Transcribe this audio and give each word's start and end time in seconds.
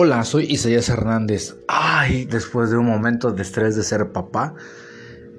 Hola, 0.00 0.22
soy 0.22 0.44
Isaías 0.44 0.88
Hernández. 0.90 1.56
Ay, 1.66 2.24
después 2.24 2.70
de 2.70 2.76
un 2.76 2.86
momento 2.86 3.32
de 3.32 3.42
estrés 3.42 3.74
de 3.74 3.82
ser 3.82 4.12
papá, 4.12 4.54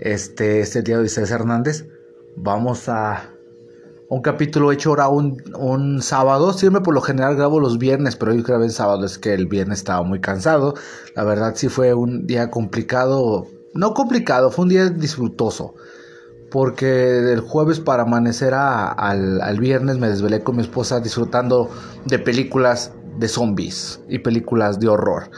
este, 0.02 0.60
este 0.60 0.82
día 0.82 0.98
de 0.98 1.06
Isaías 1.06 1.32
Hernández, 1.32 1.88
vamos 2.36 2.90
a 2.90 3.32
un 4.10 4.22
capítulo 4.22 4.74
hecho 4.74 4.90
ahora 4.90 5.08
un, 5.08 5.42
un 5.58 6.02
sábado. 6.02 6.52
Siempre 6.52 6.82
por 6.82 6.94
lo 6.94 7.00
general 7.00 7.38
grabo 7.38 7.62
los 7.62 7.78
viernes, 7.78 8.18
pero 8.18 8.34
hoy 8.34 8.44
grabé 8.44 8.66
el 8.66 8.74
sábado, 8.74 9.06
es 9.06 9.18
que 9.18 9.34
el 9.34 9.48
viernes 9.48 9.78
estaba 9.78 10.04
muy 10.04 10.20
cansado. 10.20 10.74
La 11.16 11.24
verdad 11.24 11.54
sí 11.56 11.70
fue 11.70 11.94
un 11.94 12.28
día 12.28 12.52
complicado, 12.52 13.48
no 13.74 13.94
complicado, 13.94 14.52
fue 14.52 14.64
un 14.64 14.70
día 14.72 14.90
disfrutoso. 14.90 15.76
Porque 16.52 17.32
el 17.32 17.40
jueves 17.40 17.80
para 17.80 18.04
amanecer 18.04 18.54
al, 18.54 19.40
al 19.40 19.60
viernes 19.62 20.00
me 20.00 20.10
desvelé 20.10 20.44
con 20.44 20.58
mi 20.58 20.64
esposa 20.64 21.00
disfrutando 21.00 21.70
de 22.06 22.20
películas 22.20 22.92
de 23.20 23.28
zombies 23.28 24.02
y 24.08 24.20
películas 24.20 24.80
de 24.80 24.88
horror. 24.88 25.30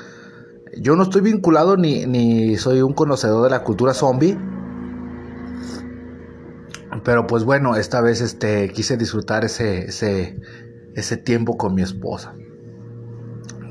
Yo 0.77 0.95
no 0.95 1.03
estoy 1.03 1.21
vinculado 1.21 1.75
ni, 1.75 2.05
ni 2.05 2.55
soy 2.57 2.81
un 2.81 2.93
conocedor 2.93 3.43
de 3.43 3.49
la 3.49 3.63
cultura 3.63 3.93
zombie. 3.93 4.37
Pero 7.03 7.25
pues 7.25 7.43
bueno, 7.43 7.75
esta 7.75 7.99
vez 8.01 8.21
este, 8.21 8.69
quise 8.69 8.95
disfrutar 8.95 9.43
ese, 9.43 9.85
ese, 9.85 10.39
ese 10.95 11.17
tiempo 11.17 11.57
con 11.57 11.73
mi 11.73 11.81
esposa. 11.81 12.35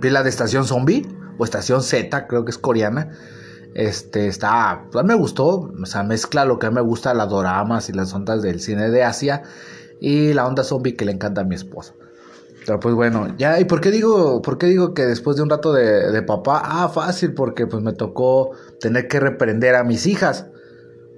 Vi 0.01 0.11
la 0.11 0.23
de 0.23 0.31
Estación 0.31 0.65
Zombie 0.65 1.07
o 1.39 1.45
Estación 1.45 1.83
Z, 1.83 2.27
creo 2.27 2.45
que 2.45 2.51
es 2.51 2.59
coreana. 2.59 3.11
Este 3.75 4.27
está, 4.27 4.87
pues 4.91 5.05
me 5.05 5.15
gustó, 5.15 5.71
o 5.81 5.87
sea, 5.87 6.03
mezcla 6.03 6.45
lo 6.45 6.59
que 6.59 6.71
me 6.71 6.81
gusta, 6.81 7.15
las 7.15 7.29
doramas 7.29 7.89
y 7.89 7.93
las 7.93 8.13
ondas 8.13 8.43
del 8.43 8.61
cine 8.61 8.91
de 8.91 9.05
Asia 9.05 9.45
y 10.01 10.33
la 10.33 10.47
onda 10.47 10.65
zombie 10.65 10.97
que 10.97 11.05
le 11.05 11.13
encanta 11.13 11.43
a 11.43 11.45
mi 11.45 11.55
esposa. 11.55 11.95
Pero 12.67 12.79
pues 12.79 12.95
bueno, 12.95 13.35
ya, 13.39 13.59
¿y 13.59 13.65
por 13.65 13.81
qué 13.81 13.91
digo, 13.91 14.43
por 14.43 14.59
qué 14.59 14.67
digo 14.67 14.93
que 14.93 15.07
después 15.07 15.37
de 15.37 15.43
un 15.43 15.51
rato 15.51 15.73
de, 15.73 16.13
de, 16.13 16.23
papá? 16.23 16.61
Ah, 16.65 16.89
fácil, 16.89 17.33
porque 17.35 17.67
pues 17.67 17.83
me 17.83 17.93
tocó 17.93 18.51
tener 18.81 19.09
que 19.09 19.19
reprender 19.19 19.75
a 19.75 19.85
mis 19.85 20.07
hijas. 20.07 20.47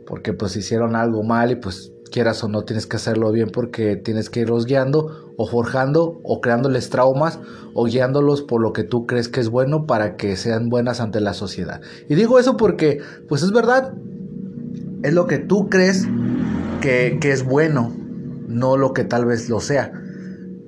Porque 0.06 0.33
pues 0.33 0.56
hicieron 0.56 0.94
algo 0.94 1.22
mal 1.22 1.50
y 1.50 1.56
pues 1.56 1.92
quieras 2.12 2.44
o 2.44 2.48
no 2.48 2.62
tienes 2.64 2.86
que 2.86 2.97
hacerlo 2.97 3.33
bien 3.33 3.48
porque 3.50 3.97
tienes 3.97 4.28
que 4.31 4.41
irlos 4.41 4.66
guiando 4.66 5.33
o 5.36 5.47
forjando 5.48 6.20
o 6.22 6.41
creándoles 6.41 6.91
traumas 6.91 7.41
o 7.75 7.86
guiándolos 7.86 8.42
por 8.42 8.61
lo 8.61 8.72
que 8.72 8.84
tú 8.84 9.06
crees 9.06 9.28
que 9.28 9.41
es 9.41 9.48
bueno 9.48 9.86
para 9.86 10.16
que 10.16 10.36
sean 10.36 10.69
buenas 10.69 11.00
ante 11.00 11.20
la 11.20 11.33
sociedad. 11.33 11.81
Y 12.09 12.14
digo 12.14 12.38
eso 12.38 12.56
porque 12.56 13.00
pues 13.28 13.42
es 13.42 13.50
verdad, 13.50 13.94
es 15.03 15.14
lo 15.14 15.27
que 15.27 15.38
tú 15.38 15.70
crees 15.70 16.06
que, 16.83 17.19
que 17.20 17.33
es 17.33 17.44
bueno, 17.44 17.92
no 18.47 18.77
lo 18.77 18.92
que 18.92 19.05
tal 19.05 19.25
vez 19.25 19.48
lo 19.48 19.61
sea 19.61 20.02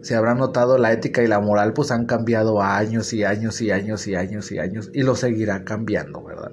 se 0.04 0.14
habrá 0.14 0.34
notado 0.34 0.76
la 0.76 0.92
ética 0.92 1.22
y 1.22 1.26
la 1.26 1.40
moral 1.40 1.72
pues 1.72 1.90
han 1.90 2.04
cambiado 2.04 2.60
años 2.60 3.14
y 3.14 3.24
años 3.24 3.62
y 3.62 3.70
años 3.70 4.06
y 4.06 4.14
años 4.14 4.52
y 4.52 4.58
años 4.58 4.90
y 4.92 5.02
lo 5.02 5.14
seguirá 5.16 5.64
cambiando, 5.64 6.22
¿verdad? 6.22 6.52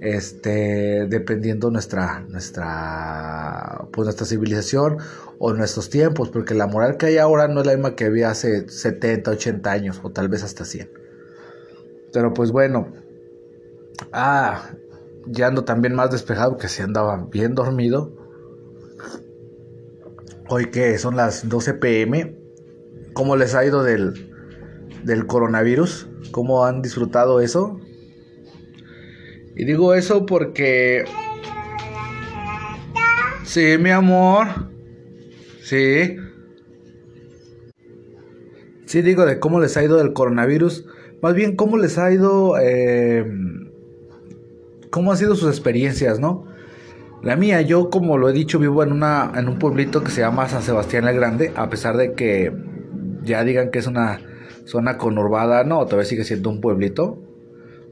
Este, 0.00 1.08
dependiendo 1.08 1.72
nuestra 1.72 2.20
nuestra 2.28 3.88
pues 3.92 4.06
nuestra 4.06 4.26
civilización 4.26 4.98
o 5.40 5.52
nuestros 5.54 5.90
tiempos, 5.90 6.30
porque 6.30 6.54
la 6.54 6.68
moral 6.68 6.98
que 6.98 7.06
hay 7.06 7.18
ahora 7.18 7.48
no 7.48 7.62
es 7.62 7.66
la 7.66 7.72
misma 7.72 7.96
que 7.96 8.04
había 8.04 8.30
hace 8.30 8.68
70, 8.68 9.32
80 9.32 9.70
años 9.72 10.00
o 10.04 10.10
tal 10.10 10.28
vez 10.28 10.44
hasta 10.44 10.64
100. 10.64 10.88
Pero 12.12 12.32
pues 12.32 12.52
bueno, 12.52 12.92
ah, 14.12 14.70
ya 15.26 15.48
ando 15.48 15.64
también 15.64 15.96
más 15.96 16.12
despejado 16.12 16.56
que 16.56 16.68
si 16.68 16.82
andaba 16.82 17.26
bien 17.28 17.56
dormido. 17.56 18.12
Hoy 20.48 20.70
que 20.70 20.96
son 20.98 21.16
las 21.16 21.48
12 21.48 21.74
pm 21.74 22.37
¿Cómo 23.18 23.34
les 23.34 23.56
ha 23.56 23.64
ido 23.64 23.82
del, 23.82 24.30
del 25.02 25.26
coronavirus? 25.26 26.08
¿Cómo 26.30 26.64
han 26.64 26.82
disfrutado 26.82 27.40
eso? 27.40 27.80
Y 29.56 29.64
digo 29.64 29.92
eso 29.94 30.24
porque... 30.24 31.04
Sí, 33.42 33.74
mi 33.80 33.90
amor. 33.90 34.46
Sí. 35.62 36.16
Sí, 38.86 39.02
digo 39.02 39.26
de 39.26 39.40
cómo 39.40 39.58
les 39.58 39.76
ha 39.76 39.82
ido 39.82 39.96
del 39.96 40.12
coronavirus. 40.12 40.86
Más 41.20 41.34
bien, 41.34 41.56
cómo 41.56 41.76
les 41.76 41.98
ha 41.98 42.12
ido... 42.12 42.56
Eh, 42.60 43.26
cómo 44.90 45.10
han 45.10 45.18
sido 45.18 45.34
sus 45.34 45.48
experiencias, 45.48 46.20
¿no? 46.20 46.44
La 47.24 47.34
mía, 47.34 47.62
yo 47.62 47.90
como 47.90 48.16
lo 48.16 48.28
he 48.28 48.32
dicho, 48.32 48.60
vivo 48.60 48.84
en, 48.84 48.92
una, 48.92 49.32
en 49.34 49.48
un 49.48 49.58
pueblito 49.58 50.04
que 50.04 50.12
se 50.12 50.20
llama 50.20 50.48
San 50.48 50.62
Sebastián 50.62 51.08
el 51.08 51.16
Grande, 51.16 51.52
a 51.56 51.68
pesar 51.68 51.96
de 51.96 52.12
que 52.12 52.67
ya 53.28 53.44
digan 53.44 53.70
que 53.70 53.78
es 53.78 53.86
una 53.86 54.20
zona 54.64 54.98
conurbada, 54.98 55.64
no, 55.64 55.84
todavía 55.84 56.04
sigue 56.04 56.24
siendo 56.24 56.50
un 56.50 56.60
pueblito. 56.60 57.22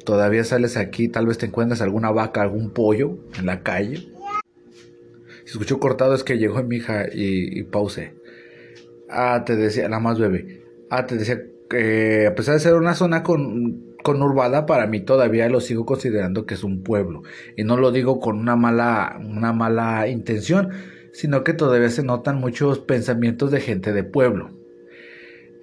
Todavía 0.04 0.44
sales 0.44 0.76
aquí, 0.76 1.08
tal 1.08 1.26
vez 1.26 1.38
te 1.38 1.46
encuentras 1.46 1.80
alguna 1.80 2.10
vaca, 2.10 2.42
algún 2.42 2.70
pollo 2.70 3.18
en 3.38 3.46
la 3.46 3.62
calle. 3.62 4.08
Si 5.44 5.52
escuchó 5.52 5.78
cortado 5.78 6.14
es 6.14 6.24
que 6.24 6.38
llegó 6.38 6.62
mi 6.62 6.76
hija 6.76 7.06
y, 7.12 7.58
y 7.58 7.62
pause. 7.64 8.12
Ah, 9.08 9.44
te 9.44 9.56
decía, 9.56 9.88
la 9.88 10.00
más 10.00 10.18
bebé. 10.18 10.64
Ah, 10.90 11.06
te 11.06 11.16
decía 11.16 11.42
que 11.68 12.26
a 12.26 12.34
pesar 12.34 12.54
de 12.54 12.60
ser 12.60 12.74
una 12.74 12.94
zona 12.94 13.22
con, 13.22 13.96
conurbada, 14.06 14.66
para 14.66 14.86
mí 14.86 15.00
todavía 15.00 15.48
lo 15.48 15.60
sigo 15.60 15.84
considerando 15.84 16.46
que 16.46 16.54
es 16.54 16.62
un 16.62 16.84
pueblo. 16.84 17.22
Y 17.56 17.64
no 17.64 17.76
lo 17.76 17.90
digo 17.90 18.20
con 18.20 18.38
una 18.38 18.54
mala, 18.54 19.18
una 19.20 19.52
mala 19.52 20.06
intención, 20.06 20.70
sino 21.12 21.42
que 21.42 21.52
todavía 21.52 21.90
se 21.90 22.04
notan 22.04 22.38
muchos 22.38 22.78
pensamientos 22.78 23.50
de 23.50 23.60
gente 23.60 23.92
de 23.92 24.04
pueblo. 24.04 24.50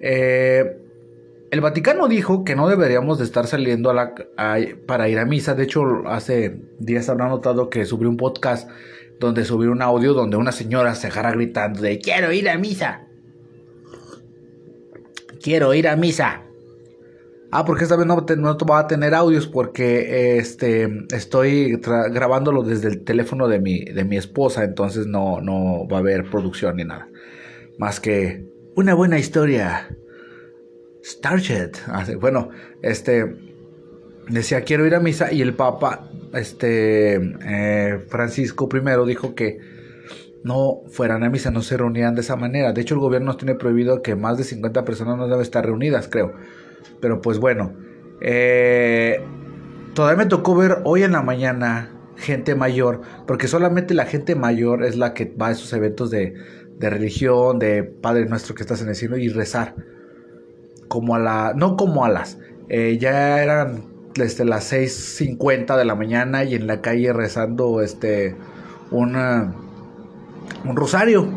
Eh, 0.06 0.76
el 1.50 1.62
Vaticano 1.62 2.08
dijo 2.08 2.44
que 2.44 2.54
no 2.54 2.68
deberíamos 2.68 3.16
de 3.18 3.24
estar 3.24 3.46
saliendo 3.46 3.90
para 4.86 5.08
ir 5.08 5.18
a 5.18 5.24
misa. 5.24 5.54
De 5.54 5.64
hecho, 5.64 6.06
hace 6.06 6.60
días 6.78 7.08
habrán 7.08 7.30
notado 7.30 7.70
que 7.70 7.86
subí 7.86 8.04
un 8.04 8.18
podcast 8.18 8.68
donde 9.18 9.46
subí 9.46 9.66
un 9.66 9.80
audio 9.80 10.12
donde 10.12 10.36
una 10.36 10.52
señora 10.52 10.94
se 10.94 11.06
agarra 11.06 11.32
gritando 11.32 11.80
de 11.80 12.00
quiero 12.00 12.32
ir 12.32 12.50
a 12.50 12.58
misa. 12.58 13.06
Quiero 15.42 15.72
ir 15.72 15.88
a 15.88 15.96
misa. 15.96 16.42
Ah, 17.50 17.64
porque 17.64 17.84
esta 17.84 17.96
vez 17.96 18.06
no, 18.06 18.56
va 18.68 18.78
a 18.80 18.86
tener 18.86 19.14
audios 19.14 19.46
porque 19.46 20.36
este 20.36 21.06
estoy 21.14 21.80
grabándolo 22.10 22.62
desde 22.62 22.88
el 22.88 23.04
teléfono 23.04 23.48
de 23.48 23.60
mi, 23.60 23.84
de 23.84 24.04
mi 24.04 24.18
esposa, 24.18 24.64
entonces 24.64 25.06
no, 25.06 25.40
no 25.40 25.88
va 25.88 25.98
a 25.98 26.00
haber 26.00 26.28
producción 26.28 26.76
ni 26.76 26.84
nada. 26.84 27.08
Más 27.78 28.00
que 28.00 28.53
una 28.76 28.94
buena 28.94 29.18
historia. 29.18 29.88
Starship. 31.02 31.72
Ah, 31.86 32.04
bueno, 32.18 32.50
este 32.82 33.36
decía 34.28 34.62
quiero 34.62 34.86
ir 34.86 34.94
a 34.94 35.00
misa 35.00 35.32
y 35.32 35.42
el 35.42 35.54
Papa, 35.54 36.08
este 36.32 37.16
eh, 37.16 37.98
Francisco 38.08 38.68
I 38.72 39.06
dijo 39.06 39.34
que 39.34 39.58
no 40.42 40.82
fueran 40.88 41.24
a 41.24 41.30
misa, 41.30 41.50
no 41.50 41.62
se 41.62 41.76
reunían 41.76 42.14
de 42.14 42.20
esa 42.20 42.36
manera. 42.36 42.72
De 42.72 42.80
hecho, 42.80 42.94
el 42.94 43.00
gobierno 43.00 43.28
nos 43.28 43.38
tiene 43.38 43.54
prohibido 43.54 44.02
que 44.02 44.14
más 44.14 44.36
de 44.38 44.44
50 44.44 44.84
personas 44.84 45.16
no 45.16 45.26
deben 45.26 45.40
estar 45.40 45.64
reunidas, 45.64 46.08
creo. 46.08 46.34
Pero 47.00 47.20
pues 47.20 47.38
bueno, 47.38 47.72
eh, 48.20 49.20
todavía 49.94 50.24
me 50.24 50.28
tocó 50.28 50.54
ver 50.54 50.78
hoy 50.84 51.02
en 51.02 51.12
la 51.12 51.22
mañana 51.22 51.90
gente 52.16 52.54
mayor, 52.54 53.00
porque 53.26 53.48
solamente 53.48 53.94
la 53.94 54.06
gente 54.06 54.34
mayor 54.34 54.84
es 54.84 54.96
la 54.96 55.14
que 55.14 55.34
va 55.40 55.48
a 55.48 55.52
esos 55.52 55.72
eventos 55.72 56.10
de, 56.10 56.34
de 56.78 56.90
religión, 56.90 57.58
de 57.58 57.82
Padre 57.82 58.26
Nuestro 58.26 58.54
que 58.54 58.62
estás 58.62 58.82
en 58.82 58.88
el 58.88 58.94
cielo 58.94 59.16
y 59.16 59.28
rezar. 59.28 59.74
Como 60.88 61.14
a 61.14 61.18
la, 61.18 61.52
no 61.54 61.76
como 61.76 62.04
a 62.04 62.08
las, 62.08 62.38
eh, 62.68 62.98
ya 63.00 63.42
eran 63.42 63.94
desde 64.14 64.44
las 64.44 64.72
6.50 64.72 65.76
de 65.76 65.84
la 65.84 65.94
mañana 65.94 66.44
y 66.44 66.54
en 66.54 66.66
la 66.66 66.80
calle 66.80 67.12
rezando 67.12 67.80
este, 67.80 68.36
un 68.90 69.14
rosario. 70.74 71.28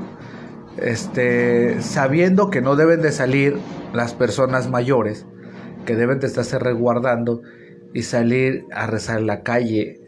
Este, 0.77 1.81
sabiendo 1.81 2.51
que 2.51 2.61
no 2.61 2.75
deben 2.75 3.01
de 3.01 3.11
salir 3.11 3.57
las 3.93 4.13
personas 4.13 4.69
mayores, 4.69 5.25
que 5.85 5.95
deben 5.95 6.19
de 6.19 6.27
estarse 6.27 6.59
resguardando 6.59 7.41
y 7.93 8.03
salir 8.03 8.65
a 8.71 8.85
rezar 8.85 9.19
en 9.19 9.27
la 9.27 9.41
calle 9.41 10.06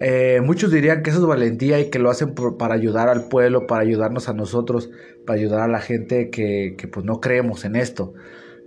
eh, 0.00 0.40
muchos 0.44 0.70
dirían 0.70 1.02
que 1.02 1.10
eso 1.10 1.18
es 1.20 1.26
valentía 1.26 1.80
y 1.80 1.90
que 1.90 1.98
lo 1.98 2.10
hacen 2.10 2.34
para 2.58 2.74
ayudar 2.74 3.08
al 3.08 3.28
pueblo, 3.28 3.66
para 3.66 3.82
ayudarnos 3.82 4.28
a 4.28 4.32
nosotros, 4.32 4.90
para 5.26 5.38
ayudar 5.38 5.60
a 5.60 5.68
la 5.68 5.80
gente 5.80 6.30
que, 6.30 6.74
que 6.78 6.88
pues 6.88 7.04
no 7.04 7.20
creemos 7.20 7.64
en 7.64 7.76
esto. 7.76 8.14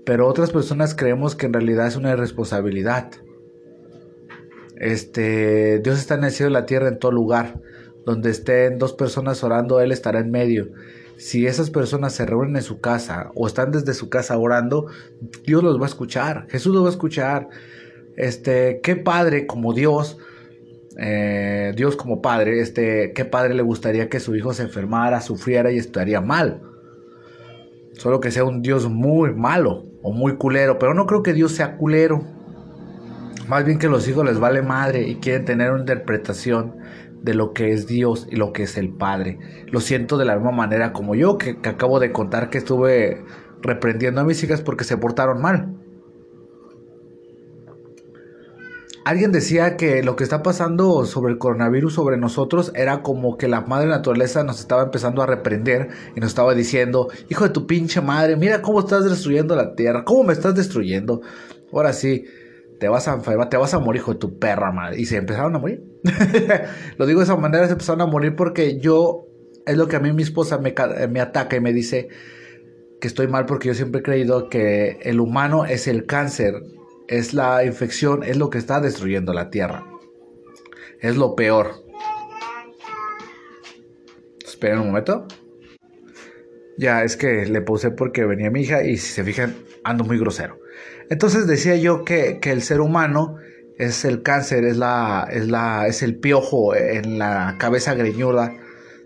Pero 0.06 0.28
otras 0.28 0.52
personas 0.52 0.96
creemos 0.96 1.36
que 1.36 1.46
en 1.46 1.54
realidad 1.54 1.88
es 1.88 1.96
una 1.96 2.12
irresponsabilidad. 2.12 3.12
Este, 4.78 5.80
Dios 5.80 6.00
está 6.00 6.16
en 6.16 6.24
el 6.24 6.32
cielo 6.32 6.50
y 6.50 6.54
la 6.54 6.66
tierra 6.66 6.88
en 6.88 7.00
todo 7.00 7.12
lugar. 7.12 7.62
Donde 8.04 8.32
estén 8.32 8.80
dos 8.80 8.94
personas 8.94 9.44
orando, 9.44 9.80
Él 9.80 9.92
estará 9.92 10.20
en 10.20 10.32
medio. 10.32 10.72
Si 11.18 11.46
esas 11.46 11.70
personas 11.70 12.14
se 12.14 12.26
reúnen 12.26 12.56
en 12.56 12.64
su 12.64 12.82
casa 12.82 13.30
o 13.36 13.46
están 13.46 13.72
desde 13.72 13.94
su 13.94 14.10
casa 14.10 14.40
orando, 14.40 14.88
Dios 15.46 15.64
los 15.64 15.80
va 15.80 15.84
a 15.84 15.90
escuchar. 15.90 16.48
Jesús 16.50 16.74
los 16.74 16.84
va 16.84 16.88
a 16.88 16.92
escuchar. 16.92 17.48
Este, 18.18 18.82
qué 18.82 18.96
padre 18.96 19.46
como 19.46 19.74
Dios 19.74 20.18
eh, 20.98 21.74
Dios 21.76 21.96
como 21.96 22.22
padre, 22.22 22.60
este, 22.60 23.14
¿qué 23.14 23.26
padre 23.26 23.54
le 23.54 23.64
gustaría 23.64 24.10
que 24.10 24.20
su 24.20 24.36
hijo 24.36 24.54
se 24.54 24.64
enfermara, 24.64 25.22
sufriera 25.22 25.72
y 25.72 25.78
estaría 25.78 26.22
mal? 26.22 26.62
Solo 27.94 28.20
que 28.20 28.32
sea 28.32 28.44
un 28.44 28.62
Dios 28.62 28.90
muy 28.90 29.34
malo. 29.34 29.86
o 30.04 30.12
muy 30.12 30.36
culero, 30.36 30.80
pero 30.80 30.96
no 30.96 31.06
creo 31.06 31.22
que 31.22 31.34
Dios 31.34 31.52
sea 31.52 31.78
culero. 31.78 32.24
Más 33.48 33.66
bien 33.66 33.78
que 33.78 33.88
los 33.88 34.08
hijos 34.08 34.26
les 34.26 34.40
vale 34.40 34.64
madre 34.64 35.08
y 35.08 35.18
quieren 35.18 35.46
tener 35.46 35.72
una 35.72 35.82
interpretación 35.82 36.76
de 37.22 37.36
lo 37.36 37.54
que 37.54 37.72
es 37.72 37.86
Dios 37.86 38.28
y 38.32 38.36
lo 38.36 38.52
que 38.52 38.64
es 38.64 38.78
el 38.78 38.90
Padre. 38.90 39.38
Lo 39.68 39.80
siento 39.80 40.18
de 40.18 40.26
la 40.26 40.36
misma 40.36 40.52
manera 40.52 40.92
como 40.92 41.14
yo, 41.14 41.38
que, 41.38 41.60
que 41.60 41.70
acabo 41.70 42.00
de 42.00 42.12
contar 42.12 42.50
que 42.50 42.58
estuve 42.58 43.24
reprendiendo 43.62 44.22
a 44.22 44.24
mis 44.24 44.44
hijas 44.44 44.62
porque 44.62 44.84
se 44.84 44.98
portaron 44.98 45.40
mal. 45.42 45.81
Alguien 49.04 49.32
decía 49.32 49.78
que 49.78 50.04
lo 50.04 50.16
que 50.16 50.24
está 50.24 50.44
pasando 50.44 51.06
sobre 51.06 51.34
el 51.34 51.40
coronavirus 51.40 51.94
sobre 51.94 52.18
nosotros 52.18 52.72
era 52.76 53.02
como 53.02 53.36
que 53.36 53.48
la 53.48 53.62
madre 53.62 53.88
naturaleza 53.88 54.44
nos 54.44 54.60
estaba 54.60 54.84
empezando 54.84 55.24
a 55.24 55.26
reprender 55.26 55.90
y 56.16 56.20
nos 56.20 56.30
estaba 56.30 56.54
diciendo, 56.54 57.08
hijo 57.28 57.46
de 57.46 57.50
tu 57.50 57.66
pinche 57.66 58.00
madre, 58.02 58.36
mira 58.36 58.62
cómo 58.62 58.80
estás 58.80 59.04
destruyendo 59.04 59.56
la 59.56 59.74
tierra, 59.74 60.06
cómo 60.06 60.24
me 60.24 60.34
estás 60.34 60.54
destruyendo. 60.54 61.22
Ahora 61.74 61.94
sí, 61.94 62.26
te 62.80 62.90
vas 62.90 63.08
a 63.08 63.14
enfermar, 63.16 63.50
te 63.50 63.58
vas 63.58 63.74
a 63.74 63.80
morir, 63.80 64.02
hijo 64.02 64.14
de 64.14 64.20
tu 64.20 64.38
perra 64.38 64.72
madre. 64.72 65.00
Y 65.00 65.06
se 65.06 65.18
empezaron 65.18 65.56
a 65.56 65.60
morir. 65.60 65.84
lo 66.98 67.08
digo 67.08 67.22
de 67.22 67.24
esa 67.24 67.36
manera, 67.38 67.66
se 67.66 67.74
empezaron 67.74 68.02
a 68.02 68.06
morir 68.06 68.36
porque 68.36 68.80
yo, 68.80 69.26
es 69.66 69.78
lo 69.78 69.88
que 69.88 69.96
a 69.96 70.00
mí 70.00 70.14
mi 70.14 70.22
esposa 70.22 70.60
me, 70.60 70.76
me 71.10 71.22
ataca 71.22 71.56
y 71.56 71.60
me 71.60 71.74
dice 71.74 72.10
que 73.00 73.08
estoy 73.08 73.28
mal 73.28 73.48
porque 73.48 73.70
yo 73.70 73.74
siempre 73.74 74.02
he 74.02 74.04
creído 74.04 74.48
que 74.48 75.00
el 75.02 75.20
humano 75.20 75.66
es 75.66 75.88
el 75.88 76.06
cáncer 76.06 76.62
es 77.12 77.34
la 77.34 77.66
infección, 77.66 78.24
es 78.24 78.38
lo 78.38 78.50
que 78.50 78.58
está 78.58 78.80
destruyendo 78.80 79.34
la 79.34 79.50
tierra. 79.50 79.86
Es 81.02 81.18
lo 81.18 81.36
peor. 81.36 81.74
Esperen 84.44 84.80
un 84.80 84.88
momento. 84.88 85.28
Ya, 86.78 87.04
es 87.04 87.18
que 87.18 87.46
le 87.46 87.62
puse 87.62 87.92
porque 87.92 88.26
venía 88.26 88.50
mi 88.50 88.62
hija 88.62 88.84
y 88.84 88.96
si 88.96 89.12
se 89.12 89.26
fijan, 89.26 89.58
ando 89.84 90.06
muy 90.06 90.18
grosero. 90.18 90.60
Entonces 91.10 91.48
decía 91.48 91.76
yo 91.76 92.06
que, 92.06 92.40
el 92.42 92.62
ser 92.62 92.80
humano 92.80 93.36
es 93.78 94.06
el 94.06 94.24
cáncer, 94.24 94.64
es, 94.64 94.78
la, 94.78 95.28
es, 95.30 95.50
la, 95.50 95.88
es 95.88 96.04
el 96.04 96.16
piojo 96.18 96.76
en 96.76 97.20
la 97.20 97.58
cabeza 97.60 97.94
greñuda 97.94 98.56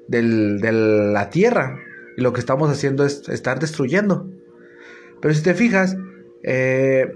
del, 0.07 0.61
de 0.61 0.71
la 0.71 1.31
tierra. 1.31 1.79
Y 2.17 2.21
lo 2.21 2.33
que 2.33 2.39
estamos 2.39 2.69
haciendo 2.69 3.03
es 3.03 3.27
estar 3.29 3.59
destruyendo. 3.59 4.29
Pero 5.21 5.33
si 5.33 5.41
te 5.41 5.55
fijas, 5.55 5.97
eh, 6.43 7.11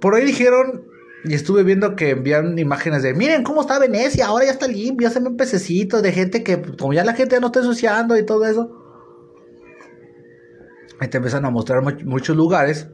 por 0.00 0.14
ahí 0.14 0.24
dijeron, 0.24 0.84
y 1.24 1.34
estuve 1.34 1.62
viendo 1.62 1.96
que 1.96 2.10
envían 2.10 2.58
imágenes 2.58 3.02
de, 3.02 3.14
miren 3.14 3.42
cómo 3.42 3.62
está 3.62 3.78
Venecia, 3.78 4.26
ahora 4.26 4.44
ya 4.44 4.52
está 4.52 4.68
limpio, 4.68 5.08
ya 5.08 5.14
se 5.14 5.20
ven 5.20 5.36
pececitos 5.36 6.02
de 6.02 6.12
gente 6.12 6.42
que, 6.42 6.60
como 6.60 6.92
ya 6.92 7.04
la 7.04 7.14
gente 7.14 7.36
ya 7.36 7.40
no 7.40 7.46
está 7.46 7.60
ensuciando 7.60 8.16
y 8.16 8.24
todo 8.24 8.44
eso. 8.44 8.80
Y 11.00 11.08
te 11.08 11.16
empiezan 11.16 11.44
a 11.44 11.50
mostrar 11.50 11.82
muchos 12.04 12.36
lugares 12.36 12.88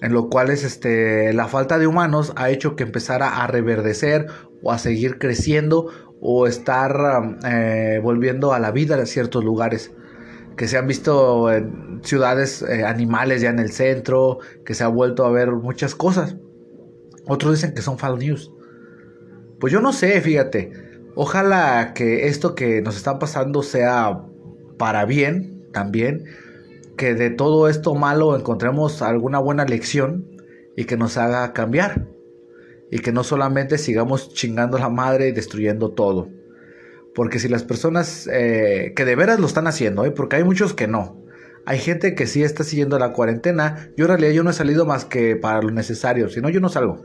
en 0.00 0.12
los 0.12 0.26
cuales 0.26 0.64
este, 0.64 1.32
la 1.32 1.48
falta 1.48 1.78
de 1.78 1.86
humanos 1.86 2.32
ha 2.36 2.50
hecho 2.50 2.76
que 2.76 2.82
empezara 2.82 3.42
a 3.42 3.46
reverdecer 3.46 4.26
o 4.62 4.72
a 4.72 4.78
seguir 4.78 5.18
creciendo 5.18 5.88
o 6.20 6.46
estar 6.46 7.38
eh, 7.44 8.00
volviendo 8.02 8.52
a 8.52 8.58
la 8.58 8.70
vida 8.70 8.98
en 8.98 9.06
ciertos 9.06 9.44
lugares 9.44 9.92
que 10.56 10.68
se 10.68 10.78
han 10.78 10.86
visto 10.86 11.52
en 11.52 12.00
ciudades 12.02 12.62
eh, 12.62 12.84
animales 12.84 13.42
ya 13.42 13.50
en 13.50 13.58
el 13.58 13.72
centro, 13.72 14.38
que 14.64 14.74
se 14.74 14.84
ha 14.84 14.88
vuelto 14.88 15.24
a 15.24 15.30
ver 15.30 15.52
muchas 15.52 15.94
cosas. 15.94 16.36
Otros 17.26 17.54
dicen 17.54 17.74
que 17.74 17.82
son 17.82 17.98
false 17.98 18.24
news. 18.24 18.52
Pues 19.60 19.72
yo 19.72 19.80
no 19.80 19.92
sé, 19.92 20.20
fíjate. 20.20 20.72
Ojalá 21.14 21.92
que 21.94 22.26
esto 22.26 22.54
que 22.54 22.82
nos 22.82 22.96
está 22.96 23.18
pasando 23.18 23.62
sea 23.62 24.22
para 24.78 25.04
bien 25.04 25.68
también. 25.72 26.24
Que 26.96 27.14
de 27.14 27.30
todo 27.30 27.68
esto 27.68 27.94
malo 27.94 28.36
encontremos 28.36 29.02
alguna 29.02 29.38
buena 29.38 29.64
lección 29.64 30.26
y 30.76 30.84
que 30.84 30.96
nos 30.96 31.16
haga 31.16 31.52
cambiar. 31.52 32.08
Y 32.90 32.98
que 32.98 33.12
no 33.12 33.24
solamente 33.24 33.78
sigamos 33.78 34.34
chingando 34.34 34.78
la 34.78 34.88
madre 34.88 35.28
y 35.28 35.32
destruyendo 35.32 35.90
todo. 35.92 36.28
Porque 37.14 37.38
si 37.38 37.48
las 37.48 37.64
personas 37.64 38.28
eh, 38.32 38.92
que 38.96 39.04
de 39.04 39.16
veras 39.16 39.38
lo 39.38 39.46
están 39.46 39.66
haciendo, 39.66 40.04
¿eh? 40.04 40.10
porque 40.10 40.36
hay 40.36 40.44
muchos 40.44 40.74
que 40.74 40.86
no. 40.86 41.22
Hay 41.64 41.78
gente 41.78 42.14
que 42.14 42.26
sí 42.26 42.42
está 42.42 42.64
siguiendo 42.64 42.98
la 42.98 43.12
cuarentena. 43.12 43.90
Yo 43.96 44.06
en 44.06 44.08
realidad 44.10 44.32
yo 44.32 44.42
no 44.42 44.50
he 44.50 44.54
salido 44.54 44.86
más 44.86 45.04
que 45.04 45.36
para 45.36 45.62
lo 45.62 45.70
necesario. 45.70 46.28
Si 46.28 46.40
no, 46.40 46.48
yo 46.48 46.60
no 46.60 46.68
salgo. 46.68 47.02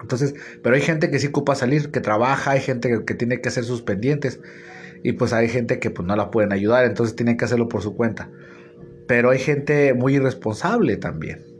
Entonces, 0.00 0.34
pero 0.62 0.74
hay 0.74 0.80
gente 0.80 1.10
que 1.10 1.18
sí 1.18 1.28
ocupa 1.28 1.54
salir, 1.54 1.90
que 1.90 2.00
trabaja, 2.00 2.52
hay 2.52 2.60
gente 2.60 3.04
que, 3.04 3.14
tiene 3.14 3.40
que 3.40 3.48
hacer 3.48 3.64
sus 3.64 3.82
pendientes. 3.82 4.40
Y 5.02 5.12
pues 5.12 5.32
hay 5.32 5.48
gente 5.48 5.78
que 5.80 5.90
pues 5.90 6.06
no 6.06 6.16
la 6.16 6.30
pueden 6.30 6.52
ayudar, 6.52 6.84
entonces 6.84 7.16
tienen 7.16 7.36
que 7.36 7.44
hacerlo 7.44 7.68
por 7.68 7.82
su 7.82 7.94
cuenta. 7.94 8.30
Pero 9.06 9.30
hay 9.30 9.38
gente 9.38 9.94
muy 9.94 10.14
irresponsable 10.16 10.96
también 10.96 11.51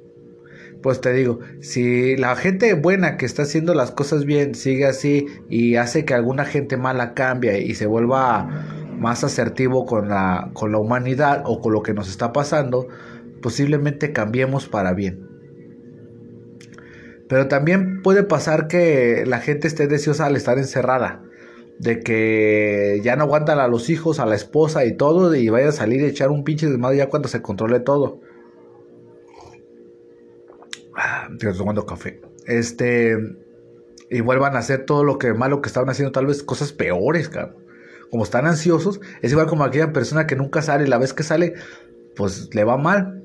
pues 0.82 1.00
te 1.00 1.12
digo, 1.12 1.38
si 1.60 2.16
la 2.16 2.34
gente 2.34 2.74
buena 2.74 3.16
que 3.16 3.24
está 3.24 3.42
haciendo 3.42 3.74
las 3.74 3.92
cosas 3.92 4.24
bien 4.24 4.54
sigue 4.54 4.86
así 4.86 5.26
y 5.48 5.76
hace 5.76 6.04
que 6.04 6.14
alguna 6.14 6.44
gente 6.44 6.76
mala 6.76 7.14
cambie 7.14 7.62
y 7.62 7.74
se 7.74 7.86
vuelva 7.86 8.48
más 8.98 9.24
asertivo 9.24 9.86
con 9.86 10.08
la, 10.08 10.50
con 10.54 10.72
la 10.72 10.78
humanidad 10.78 11.42
o 11.46 11.60
con 11.60 11.72
lo 11.72 11.82
que 11.82 11.94
nos 11.94 12.08
está 12.08 12.32
pasando, 12.32 12.88
posiblemente 13.40 14.12
cambiemos 14.12 14.68
para 14.68 14.92
bien. 14.92 15.28
Pero 17.28 17.48
también 17.48 18.02
puede 18.02 18.24
pasar 18.24 18.68
que 18.68 19.24
la 19.26 19.40
gente 19.40 19.68
esté 19.68 19.86
deseosa 19.86 20.26
al 20.26 20.36
estar 20.36 20.58
encerrada, 20.58 21.22
de 21.78 22.00
que 22.00 23.00
ya 23.02 23.16
no 23.16 23.24
aguantan 23.24 23.58
a 23.58 23.68
los 23.68 23.88
hijos, 23.88 24.20
a 24.20 24.26
la 24.26 24.34
esposa 24.34 24.84
y 24.84 24.96
todo, 24.96 25.34
y 25.34 25.48
vaya 25.48 25.68
a 25.68 25.72
salir 25.72 26.00
y 26.02 26.06
echar 26.06 26.30
un 26.30 26.44
pinche 26.44 26.68
desmadre 26.68 26.98
ya 26.98 27.08
cuando 27.08 27.28
se 27.28 27.40
controle 27.40 27.80
todo. 27.80 28.20
Tomando 31.56 31.86
café. 31.86 32.20
Este. 32.46 33.16
Y 34.10 34.20
vuelvan 34.20 34.56
a 34.56 34.58
hacer 34.58 34.84
todo 34.84 35.04
lo 35.04 35.18
que 35.18 35.32
malo 35.32 35.62
que 35.62 35.68
estaban 35.68 35.88
haciendo, 35.88 36.12
tal 36.12 36.26
vez 36.26 36.42
cosas 36.42 36.72
peores, 36.72 37.28
cabrón. 37.28 37.62
Como 38.10 38.24
están 38.24 38.46
ansiosos, 38.46 39.00
es 39.22 39.32
igual 39.32 39.46
como 39.46 39.64
aquella 39.64 39.92
persona 39.94 40.26
que 40.26 40.36
nunca 40.36 40.60
sale, 40.60 40.86
la 40.86 40.98
vez 40.98 41.14
que 41.14 41.22
sale, 41.22 41.54
pues 42.14 42.54
le 42.54 42.64
va 42.64 42.76
mal. 42.76 43.22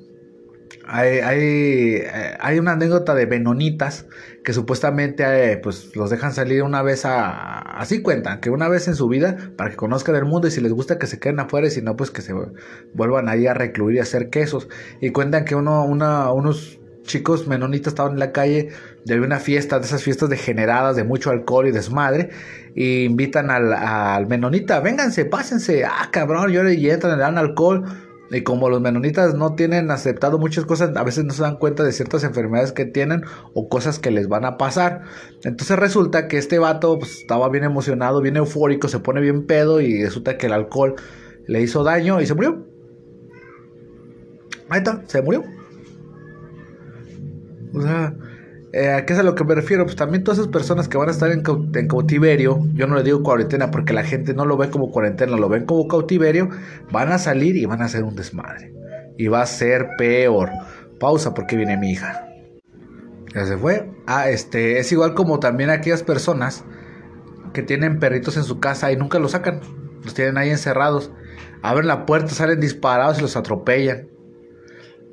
Hay, 0.86 1.20
hay, 1.20 2.04
hay 2.40 2.60
una 2.60 2.72
anécdota 2.72 3.14
de 3.14 3.26
Benonitas 3.26 4.06
que 4.46 4.54
supuestamente 4.54 5.52
eh, 5.52 5.58
pues 5.58 5.94
los 5.98 6.10
dejan 6.10 6.34
salir 6.34 6.64
una 6.64 6.82
vez 6.82 7.04
a... 7.04 7.60
Así 7.78 8.02
cuentan, 8.02 8.40
que 8.40 8.50
una 8.50 8.70
vez 8.70 8.88
en 8.88 8.96
su 8.96 9.10
vida 9.10 9.52
para 9.58 9.70
que 9.70 9.76
conozcan 9.76 10.16
el 10.16 10.24
mundo 10.24 10.48
y 10.48 10.52
si 10.52 10.62
les 10.62 10.72
gusta 10.72 10.98
que 10.98 11.08
se 11.08 11.20
queden 11.20 11.42
afuera 11.42 11.68
y 11.68 11.72
si 11.72 11.82
no 11.82 11.98
pues 11.98 12.10
que 12.10 12.22
se 12.22 12.34
vuelvan 12.94 13.28
ahí 13.28 13.48
a 13.48 13.54
recluir 13.54 13.98
y 13.98 14.00
a 14.00 14.04
hacer 14.04 14.30
quesos. 14.30 14.70
Y 15.02 15.12
cuentan 15.12 15.44
que 15.44 15.56
uno, 15.56 15.84
una, 15.84 16.32
unos 16.32 16.80
chicos 17.08 17.48
menonitas 17.48 17.94
estaban 17.94 18.14
en 18.14 18.20
la 18.20 18.32
calle 18.32 18.70
de 19.06 19.20
una 19.20 19.40
fiesta, 19.40 19.80
de 19.80 19.86
esas 19.86 20.04
fiestas 20.04 20.30
degeneradas 20.30 20.96
de 20.96 21.04
mucho 21.04 21.32
alcohol 21.32 21.68
y 21.68 21.72
desmadre, 21.72 22.30
y 22.76 23.06
invitan 23.06 23.50
al, 23.50 24.28
menonita, 24.28 24.80
vénganse, 24.82 25.26
pásense, 25.26 25.86
ah, 25.86 26.10
cabrón, 26.12 26.54
y 26.54 26.90
entran, 26.90 27.18
le 27.18 27.24
dan 27.24 27.40
alcohol. 27.40 27.86
Y 28.30 28.42
como 28.42 28.70
los 28.70 28.82
menonitas 28.82 29.36
no 29.36 29.56
tienen 29.56 29.90
aceptado 29.90 30.38
muchas 30.38 30.66
cosas, 30.66 30.96
a 30.98 31.04
veces 31.04 31.24
no 31.24 31.34
se 31.34 31.42
dan 31.42 31.56
cuenta 31.56 31.84
de 31.84 31.94
ciertas 31.94 32.26
enfermedades 32.26 32.74
que 32.74 32.86
tienen 32.86 33.24
o 33.54 33.70
cosas 33.70 34.00
que 34.00 34.12
les 34.12 34.28
van 34.28 34.44
a 34.44 34.58
pasar. 34.58 35.04
Entonces 35.46 35.80
resulta 35.80 36.28
que 36.28 36.38
este 36.38 36.60
vato 36.60 37.00
pues, 37.00 37.20
estaba 37.22 37.48
bien 37.48 37.64
emocionado, 37.64 38.22
bien 38.22 38.36
eufórico, 38.36 38.90
se 38.90 39.00
pone 39.00 39.22
bien 39.22 39.48
pedo 39.48 39.80
y 39.80 40.04
resulta 40.04 40.38
que 40.38 40.48
el 40.48 40.54
alcohol 40.54 40.96
le 41.48 41.62
hizo 41.62 41.84
daño 41.84 42.20
y 42.20 42.28
se 42.28 42.34
murió. 42.34 42.68
Ahí 44.70 44.80
está, 44.80 45.02
se 45.08 45.22
murió. 45.22 45.57
O 47.78 47.82
sea, 47.82 48.14
eh, 48.74 48.92
¿a 48.92 49.06
qué 49.06 49.14
es 49.14 49.20
a 49.20 49.24
lo 49.24 49.36
que 49.36 49.44
me 49.44 49.56
refiero? 49.56 49.86
Pues 49.86 49.96
también 49.96 50.24
todas 50.24 50.40
esas 50.40 50.52
personas 50.52 50.88
que 50.88 50.98
van 50.98 51.08
a 51.08 51.12
estar 51.12 51.32
en, 51.32 51.42
cautiverio, 51.42 52.68
yo 52.74 52.88
no 52.88 52.96
le 52.96 53.04
digo 53.04 53.24
cuarentena 53.24 53.72
porque 53.72 53.94
la 53.94 54.04
gente 54.04 54.34
no 54.34 54.46
lo 54.46 54.58
ve 54.58 54.70
como 54.70 54.92
cuarentena, 54.92 55.38
lo 55.38 55.50
ven 55.50 55.66
como 55.66 55.88
cautiverio, 55.88 56.50
van 56.92 57.12
a 57.12 57.18
salir 57.18 57.56
y 57.56 57.66
van 57.66 57.82
a 57.82 57.86
hacer 57.86 58.04
un 58.04 58.16
desmadre. 58.16 58.74
Y 59.18 59.28
va 59.30 59.42
a 59.42 59.46
ser 59.46 59.88
peor. 59.98 60.50
Pausa 61.00 61.34
porque 61.34 61.56
viene 61.56 61.78
mi 61.78 61.92
hija. 61.92 62.28
Ya 63.34 63.46
se 63.46 63.58
fue. 63.58 63.90
Ah, 64.06 64.30
este, 64.30 64.80
es 64.80 64.92
igual 64.92 65.14
como 65.14 65.40
también 65.40 65.70
aquellas 65.70 66.04
personas 66.04 66.64
que 67.54 67.64
tienen 67.64 68.00
perritos 68.00 68.38
en 68.38 68.44
su 68.44 68.60
casa 68.60 68.92
y 68.92 68.98
nunca 68.98 69.18
los 69.20 69.32
sacan. 69.32 69.62
Los 70.04 70.14
tienen 70.14 70.38
ahí 70.38 70.50
encerrados. 70.50 71.12
Abren 71.62 71.88
la 71.88 72.06
puerta, 72.06 72.30
salen 72.30 72.60
disparados 72.60 73.18
y 73.20 73.22
los 73.22 73.36
atropellan. 73.36 74.08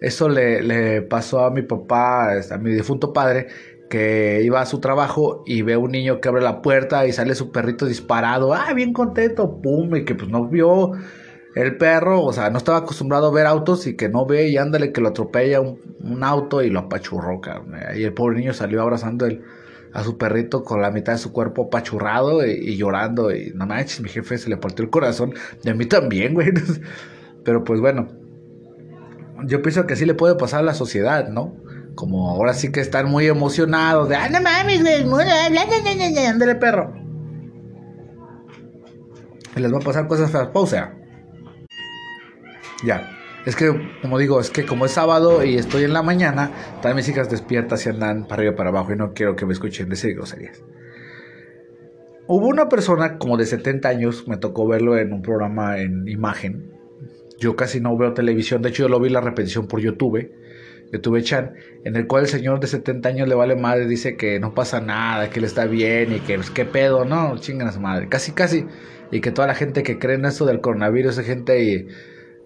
Eso 0.00 0.28
le, 0.28 1.02
pasó 1.02 1.44
a 1.44 1.50
mi 1.50 1.62
papá, 1.62 2.32
a 2.32 2.58
mi 2.58 2.72
difunto 2.72 3.12
padre, 3.12 3.46
que 3.88 4.42
iba 4.42 4.60
a 4.60 4.66
su 4.66 4.80
trabajo 4.80 5.42
y 5.46 5.62
ve 5.62 5.76
un 5.76 5.92
niño 5.92 6.20
que 6.20 6.28
abre 6.28 6.42
la 6.42 6.62
puerta 6.62 7.06
y 7.06 7.12
sale 7.12 7.34
su 7.34 7.52
perrito 7.52 7.86
disparado, 7.86 8.52
ah, 8.52 8.72
bien 8.74 8.92
contento, 8.92 9.60
pum, 9.60 9.94
y 9.96 10.04
que 10.04 10.14
pues 10.14 10.28
no 10.28 10.48
vio 10.48 10.92
el 11.54 11.76
perro, 11.76 12.22
o 12.22 12.32
sea, 12.32 12.50
no 12.50 12.58
estaba 12.58 12.78
acostumbrado 12.78 13.28
a 13.28 13.32
ver 13.32 13.46
autos 13.46 13.86
y 13.86 13.96
que 13.96 14.08
no 14.08 14.26
ve 14.26 14.48
y 14.48 14.56
ándale 14.56 14.92
que 14.92 15.00
lo 15.00 15.08
atropella 15.08 15.60
un, 15.60 16.24
auto 16.24 16.62
y 16.62 16.70
lo 16.70 16.80
apachurró, 16.80 17.40
Y 17.96 18.02
el 18.02 18.12
pobre 18.12 18.38
niño 18.38 18.52
salió 18.52 18.82
abrazando 18.82 19.26
a 19.92 20.02
su 20.02 20.18
perrito 20.18 20.64
con 20.64 20.82
la 20.82 20.90
mitad 20.90 21.12
de 21.12 21.18
su 21.18 21.32
cuerpo 21.32 21.66
apachurrado 21.66 22.44
y, 22.44 22.76
llorando 22.76 23.34
y 23.34 23.52
no 23.54 23.66
manches, 23.66 24.00
mi 24.00 24.08
jefe 24.08 24.38
se 24.38 24.50
le 24.50 24.56
partió 24.56 24.84
el 24.84 24.90
corazón, 24.90 25.34
de 25.62 25.74
mí 25.74 25.86
también, 25.86 26.34
güey. 26.34 26.48
Pero 27.44 27.62
pues 27.62 27.80
bueno, 27.80 28.08
yo 29.46 29.62
pienso 29.62 29.86
que 29.86 29.94
así 29.94 30.04
le 30.04 30.14
puede 30.14 30.34
pasar 30.34 30.60
a 30.60 30.62
la 30.62 30.74
sociedad, 30.74 31.28
¿no? 31.28 31.56
Como 31.94 32.30
ahora 32.30 32.54
sí 32.54 32.72
que 32.72 32.80
están 32.80 33.10
muy 33.10 33.26
emocionados 33.26 34.08
de, 34.08 34.16
¡ah, 34.16 34.28
no 34.28 34.40
mames, 34.40 34.82
güey! 34.82 36.26
¡Ándale, 36.26 36.54
perro! 36.56 36.92
Y 39.56 39.60
les 39.60 39.72
va 39.72 39.78
a 39.78 39.80
pasar 39.80 40.08
cosas 40.08 40.30
feas. 40.30 40.48
Pausa. 40.48 40.94
Ya. 42.84 43.10
Es 43.46 43.56
que, 43.56 43.70
como 44.00 44.18
digo, 44.18 44.40
es 44.40 44.50
que 44.50 44.64
como 44.64 44.86
es 44.86 44.92
sábado 44.92 45.44
y 45.44 45.56
estoy 45.56 45.84
en 45.84 45.92
la 45.92 46.02
mañana, 46.02 46.50
también 46.80 46.96
mis 46.96 47.08
hijas 47.08 47.28
despiertas 47.28 47.84
y 47.86 47.90
andan 47.90 48.24
para 48.24 48.36
arriba 48.36 48.54
y 48.54 48.56
para 48.56 48.70
abajo 48.70 48.92
y 48.92 48.96
no 48.96 49.12
quiero 49.12 49.36
que 49.36 49.44
me 49.44 49.52
escuchen 49.52 49.88
decir 49.88 50.14
groserías. 50.14 50.64
Hubo 52.26 52.48
una 52.48 52.70
persona 52.70 53.18
como 53.18 53.36
de 53.36 53.44
70 53.44 53.86
años, 53.86 54.26
me 54.26 54.38
tocó 54.38 54.66
verlo 54.66 54.96
en 54.96 55.12
un 55.12 55.20
programa 55.20 55.78
en 55.78 56.08
imagen. 56.08 56.73
Yo 57.44 57.56
casi 57.56 57.78
no 57.78 57.94
veo 57.94 58.14
televisión, 58.14 58.62
de 58.62 58.70
hecho 58.70 58.84
yo 58.84 58.88
lo 58.88 58.98
vi 58.98 59.10
la 59.10 59.20
repetición 59.20 59.68
por 59.68 59.78
YouTube, 59.78 60.30
YouTube 60.90 61.20
Chan, 61.20 61.52
en 61.84 61.94
el 61.94 62.06
cual 62.06 62.22
el 62.22 62.28
señor 62.30 62.58
de 62.58 62.68
70 62.68 63.06
años 63.06 63.28
le 63.28 63.34
vale 63.34 63.54
madre, 63.54 63.86
dice 63.86 64.16
que 64.16 64.40
no 64.40 64.54
pasa 64.54 64.80
nada, 64.80 65.28
que 65.28 65.40
él 65.40 65.44
está 65.44 65.66
bien 65.66 66.14
y 66.14 66.20
que 66.20 66.36
pues 66.36 66.48
qué 66.48 66.64
pedo, 66.64 67.04
no, 67.04 67.36
chingan 67.36 67.68
a 67.68 67.72
su 67.72 67.80
madre, 67.80 68.08
casi 68.08 68.32
casi, 68.32 68.64
y 69.10 69.20
que 69.20 69.30
toda 69.30 69.46
la 69.46 69.54
gente 69.54 69.82
que 69.82 69.98
cree 69.98 70.16
en 70.16 70.24
esto 70.24 70.46
del 70.46 70.62
coronavirus 70.62 71.18
es 71.18 71.26
gente 71.26 71.86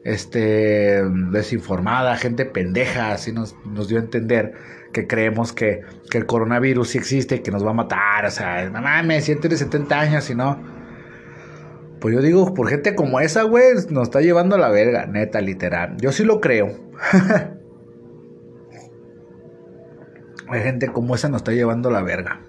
este, 0.02 1.00
desinformada, 1.30 2.16
gente 2.16 2.44
pendeja, 2.44 3.12
así 3.12 3.30
nos, 3.30 3.54
nos 3.64 3.86
dio 3.86 3.98
a 3.98 4.00
entender 4.00 4.54
que 4.92 5.06
creemos 5.06 5.52
que, 5.52 5.82
que, 6.10 6.18
el 6.18 6.26
coronavirus 6.26 6.88
sí 6.88 6.98
existe 6.98 7.36
y 7.36 7.38
que 7.38 7.52
nos 7.52 7.64
va 7.64 7.70
a 7.70 7.74
matar, 7.74 8.26
o 8.26 8.30
sea, 8.32 8.68
no 8.68 8.82
mames, 8.82 9.26
si 9.26 9.34
de 9.36 9.56
70 9.56 10.00
años 10.00 10.28
y 10.28 10.34
no. 10.34 10.77
Pues 12.00 12.14
yo 12.14 12.22
digo, 12.22 12.54
por 12.54 12.68
gente 12.68 12.94
como 12.94 13.20
esa, 13.20 13.42
güey, 13.42 13.74
nos 13.90 14.08
está 14.08 14.20
llevando 14.20 14.56
a 14.56 14.58
la 14.58 14.70
verga, 14.70 15.06
neta, 15.06 15.40
literal. 15.40 15.96
Yo 15.98 16.12
sí 16.12 16.24
lo 16.24 16.40
creo. 16.40 16.68
Hay 20.48 20.62
gente 20.62 20.88
como 20.88 21.14
esa 21.14 21.28
nos 21.28 21.42
está 21.42 21.52
llevando 21.52 21.88
a 21.90 21.92
la 21.92 22.02
verga. 22.02 22.40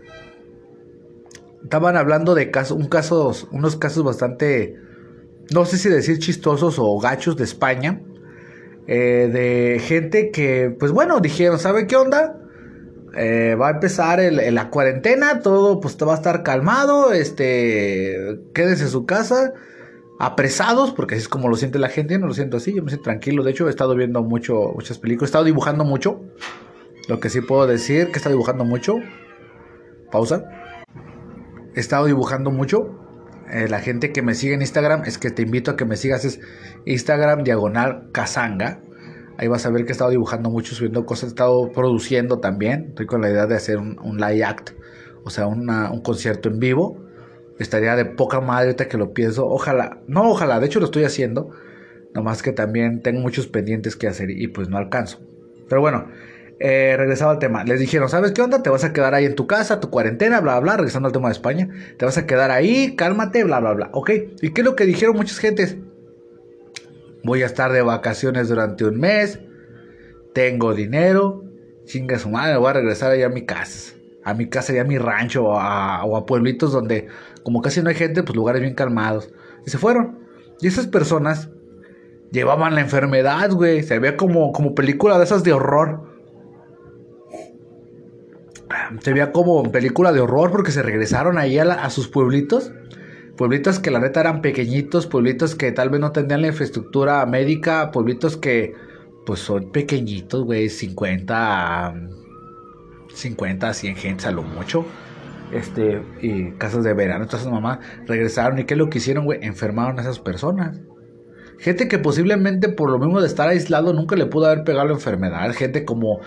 Estaban 1.63 1.97
hablando 1.97 2.35
de 2.35 2.51
casos, 2.51 2.77
un 2.77 2.87
caso, 2.87 3.33
unos 3.51 3.75
casos 3.75 4.03
bastante 4.03 4.77
no 5.51 5.65
sé 5.65 5.77
si 5.77 5.89
decir 5.89 6.19
chistosos 6.19 6.77
o 6.77 6.99
gachos 6.99 7.35
de 7.35 7.43
España, 7.43 8.01
eh, 8.87 9.29
de 9.31 9.79
gente 9.79 10.31
que, 10.31 10.75
pues 10.79 10.91
bueno, 10.91 11.19
dijeron, 11.19 11.59
¿sabe 11.59 11.87
qué 11.87 11.95
onda? 11.95 12.38
Eh, 13.15 13.55
va 13.59 13.69
a 13.69 13.71
empezar 13.71 14.19
la 14.19 14.69
cuarentena, 14.69 15.39
todo 15.41 15.79
pues 15.79 15.97
va 15.97 16.13
a 16.13 16.17
estar 16.17 16.43
calmado, 16.43 17.11
este, 17.11 18.39
quédense 18.53 18.83
en 18.83 18.89
su 18.89 19.05
casa, 19.05 19.53
apresados, 20.19 20.91
porque 20.91 21.15
así 21.15 21.23
es 21.23 21.29
como 21.29 21.49
lo 21.49 21.55
siente 21.55 21.79
la 21.79 21.89
gente, 21.89 22.13
yo 22.13 22.19
no 22.19 22.27
lo 22.27 22.33
siento 22.33 22.57
así, 22.57 22.73
yo 22.73 22.83
me 22.83 22.89
siento 22.89 23.05
tranquilo, 23.05 23.43
de 23.43 23.51
hecho 23.51 23.67
he 23.67 23.69
estado 23.69 23.95
viendo 23.95 24.21
mucho, 24.21 24.73
muchas 24.75 24.99
películas, 24.99 25.29
he 25.29 25.31
estado 25.31 25.45
dibujando 25.45 25.85
mucho, 25.85 26.21
lo 27.07 27.19
que 27.19 27.29
sí 27.29 27.41
puedo 27.41 27.65
decir, 27.65 28.07
que 28.07 28.13
he 28.13 28.17
estado 28.17 28.35
dibujando 28.35 28.63
mucho, 28.63 28.95
pausa, 30.11 30.45
he 31.75 31.79
estado 31.79 32.05
dibujando 32.05 32.51
mucho, 32.51 32.99
eh, 33.51 33.67
la 33.67 33.79
gente 33.79 34.11
que 34.11 34.21
me 34.21 34.35
sigue 34.35 34.53
en 34.53 34.61
Instagram, 34.61 35.03
es 35.05 35.17
que 35.17 35.31
te 35.31 35.41
invito 35.41 35.71
a 35.71 35.77
que 35.77 35.85
me 35.85 35.97
sigas, 35.97 36.25
es 36.25 36.39
Instagram 36.85 37.43
diagonal 37.43 38.09
Kazanga. 38.11 38.81
Ahí 39.39 39.47
vas 39.47 39.65
a 39.65 39.69
ver 39.69 39.85
que 39.85 39.89
he 39.89 39.93
estado 39.93 40.09
dibujando 40.09 40.49
mucho, 40.49 40.75
subiendo 40.75 41.05
cosas, 41.05 41.23
he 41.23 41.27
estado 41.27 41.71
produciendo 41.71 42.39
también. 42.41 42.87
Estoy 42.89 43.05
con 43.05 43.21
la 43.21 43.29
idea 43.29 43.47
de 43.47 43.55
hacer 43.55 43.77
un, 43.77 44.17
live 44.17 44.43
act, 44.43 44.71
o 45.23 45.29
sea, 45.29 45.47
un 45.47 46.01
concierto 46.01 46.49
en 46.49 46.59
vivo. 46.59 47.01
Estaría 47.57 47.95
de 47.95 48.03
poca 48.03 48.41
madre 48.41 48.65
ahorita 48.65 48.89
que 48.89 48.97
lo 48.97 49.13
pienso. 49.13 49.47
Ojalá, 49.47 50.01
no, 50.07 50.29
ojalá, 50.29 50.59
de 50.59 50.65
hecho 50.65 50.81
lo 50.81 50.87
estoy 50.87 51.05
haciendo. 51.05 51.51
Nomás 52.13 52.43
que 52.43 52.51
también 52.51 53.01
tengo 53.01 53.21
muchos 53.21 53.47
pendientes 53.47 53.95
que 53.95 54.09
hacer 54.09 54.29
y 54.29 54.49
pues 54.49 54.67
no 54.67 54.77
alcanzo. 54.77 55.21
Pero 55.69 55.79
bueno, 55.79 56.09
eh, 56.59 56.95
regresaba 56.97 57.31
al 57.31 57.39
tema. 57.39 57.63
Les 57.63 57.79
dijeron, 57.79 58.09
¿sabes 58.09 58.33
qué 58.33 58.41
onda? 58.41 58.61
Te 58.61 58.69
vas 58.69 58.83
a 58.83 58.91
quedar 58.91 59.13
ahí 59.13 59.23
en 59.23 59.35
tu 59.35 59.47
casa, 59.47 59.79
tu 59.79 59.89
cuarentena, 59.89 60.41
bla, 60.41 60.59
bla, 60.59 60.73
bla. 60.73 60.77
Regresando 60.77 61.07
al 61.07 61.13
tema 61.13 61.29
de 61.29 61.33
España. 61.35 61.69
Te 61.97 62.03
vas 62.03 62.17
a 62.17 62.27
quedar 62.27 62.51
ahí, 62.51 62.93
cálmate, 62.97 63.45
bla, 63.45 63.61
bla, 63.61 63.71
bla. 63.71 63.89
Ok. 63.93 64.11
¿Y 64.41 64.51
qué 64.51 64.59
es 64.59 64.65
lo 64.65 64.75
que 64.75 64.85
dijeron 64.85 65.15
muchas 65.15 65.39
gentes? 65.39 65.77
Voy 67.23 67.43
a 67.43 67.45
estar 67.45 67.71
de 67.71 67.81
vacaciones 67.81 68.49
durante 68.49 68.85
un 68.85 68.99
mes. 68.99 69.39
Tengo 70.33 70.73
dinero. 70.73 71.43
Chinga 71.85 72.19
su 72.19 72.29
madre, 72.29 72.57
voy 72.57 72.69
a 72.69 72.73
regresar 72.73 73.11
allá 73.11 73.27
a 73.27 73.29
mi 73.29 73.45
casa. 73.45 73.95
A 74.23 74.33
mi 74.33 74.47
casa, 74.47 74.73
y 74.73 74.77
a 74.77 74.83
mi 74.83 74.97
rancho 74.97 75.45
o 75.45 75.57
a, 75.57 76.25
pueblitos 76.25 76.71
donde, 76.71 77.07
como 77.43 77.61
casi 77.61 77.81
no 77.81 77.89
hay 77.89 77.95
gente, 77.95 78.21
pues 78.21 78.35
lugares 78.35 78.61
bien 78.61 78.75
calmados. 78.75 79.31
Y 79.65 79.69
se 79.69 79.77
fueron. 79.77 80.19
Y 80.61 80.67
esas 80.67 80.87
personas 80.87 81.49
llevaban 82.31 82.75
la 82.75 82.81
enfermedad, 82.81 83.51
güey. 83.51 83.81
Se 83.83 83.97
veía 83.97 84.17
como, 84.17 84.51
como 84.51 84.75
película 84.75 85.17
de 85.17 85.23
esas 85.23 85.43
de 85.43 85.53
horror 85.53 86.09
se 89.01 89.13
veía 89.13 89.31
como 89.31 89.63
película 89.71 90.11
de 90.11 90.19
horror 90.19 90.51
porque 90.51 90.71
se 90.71 90.81
regresaron 90.81 91.37
ahí 91.37 91.57
a, 91.59 91.89
sus 91.89 92.07
pueblitos. 92.07 92.71
Pueblitos 93.39 93.79
que 93.79 93.89
la 93.89 94.01
neta 94.01 94.19
eran 94.19 94.41
pequeñitos, 94.41 95.07
pueblitos 95.07 95.55
que 95.55 95.71
tal 95.71 95.89
vez 95.89 96.01
no 96.01 96.11
tenían 96.11 96.41
la 96.41 96.47
infraestructura 96.47 97.25
médica, 97.25 97.89
pueblitos 97.89 98.35
que 98.35 98.73
pues 99.25 99.39
son 99.39 99.71
pequeñitos, 99.71 100.43
güey, 100.43 100.67
50, 100.67 101.93
50, 103.13 103.73
100 103.73 103.95
gente 103.95 104.27
a 104.27 104.31
lo 104.31 104.43
mucho. 104.43 104.85
Este, 105.53 106.01
y 106.21 106.51
casas 106.57 106.83
de 106.83 106.93
verano, 106.93 107.23
entonces 107.23 107.49
mamá 107.49 107.79
regresaron 108.07 108.59
y 108.59 108.65
qué 108.65 108.73
es 108.73 108.77
lo 108.77 108.89
que 108.89 108.97
hicieron, 108.97 109.23
güey, 109.23 109.39
enfermaron 109.41 109.97
a 109.99 110.01
esas 110.01 110.19
personas. 110.19 110.81
Gente 111.59 111.87
que 111.87 111.97
posiblemente 111.97 112.67
por 112.67 112.91
lo 112.91 112.99
mismo 112.99 113.21
de 113.21 113.27
estar 113.27 113.47
aislado 113.47 113.93
nunca 113.93 114.17
le 114.17 114.25
pudo 114.25 114.47
haber 114.47 114.65
pegado 114.65 114.87
la 114.87 114.95
enfermedad. 114.95 115.49
Gente 115.53 115.85
como 115.85 116.19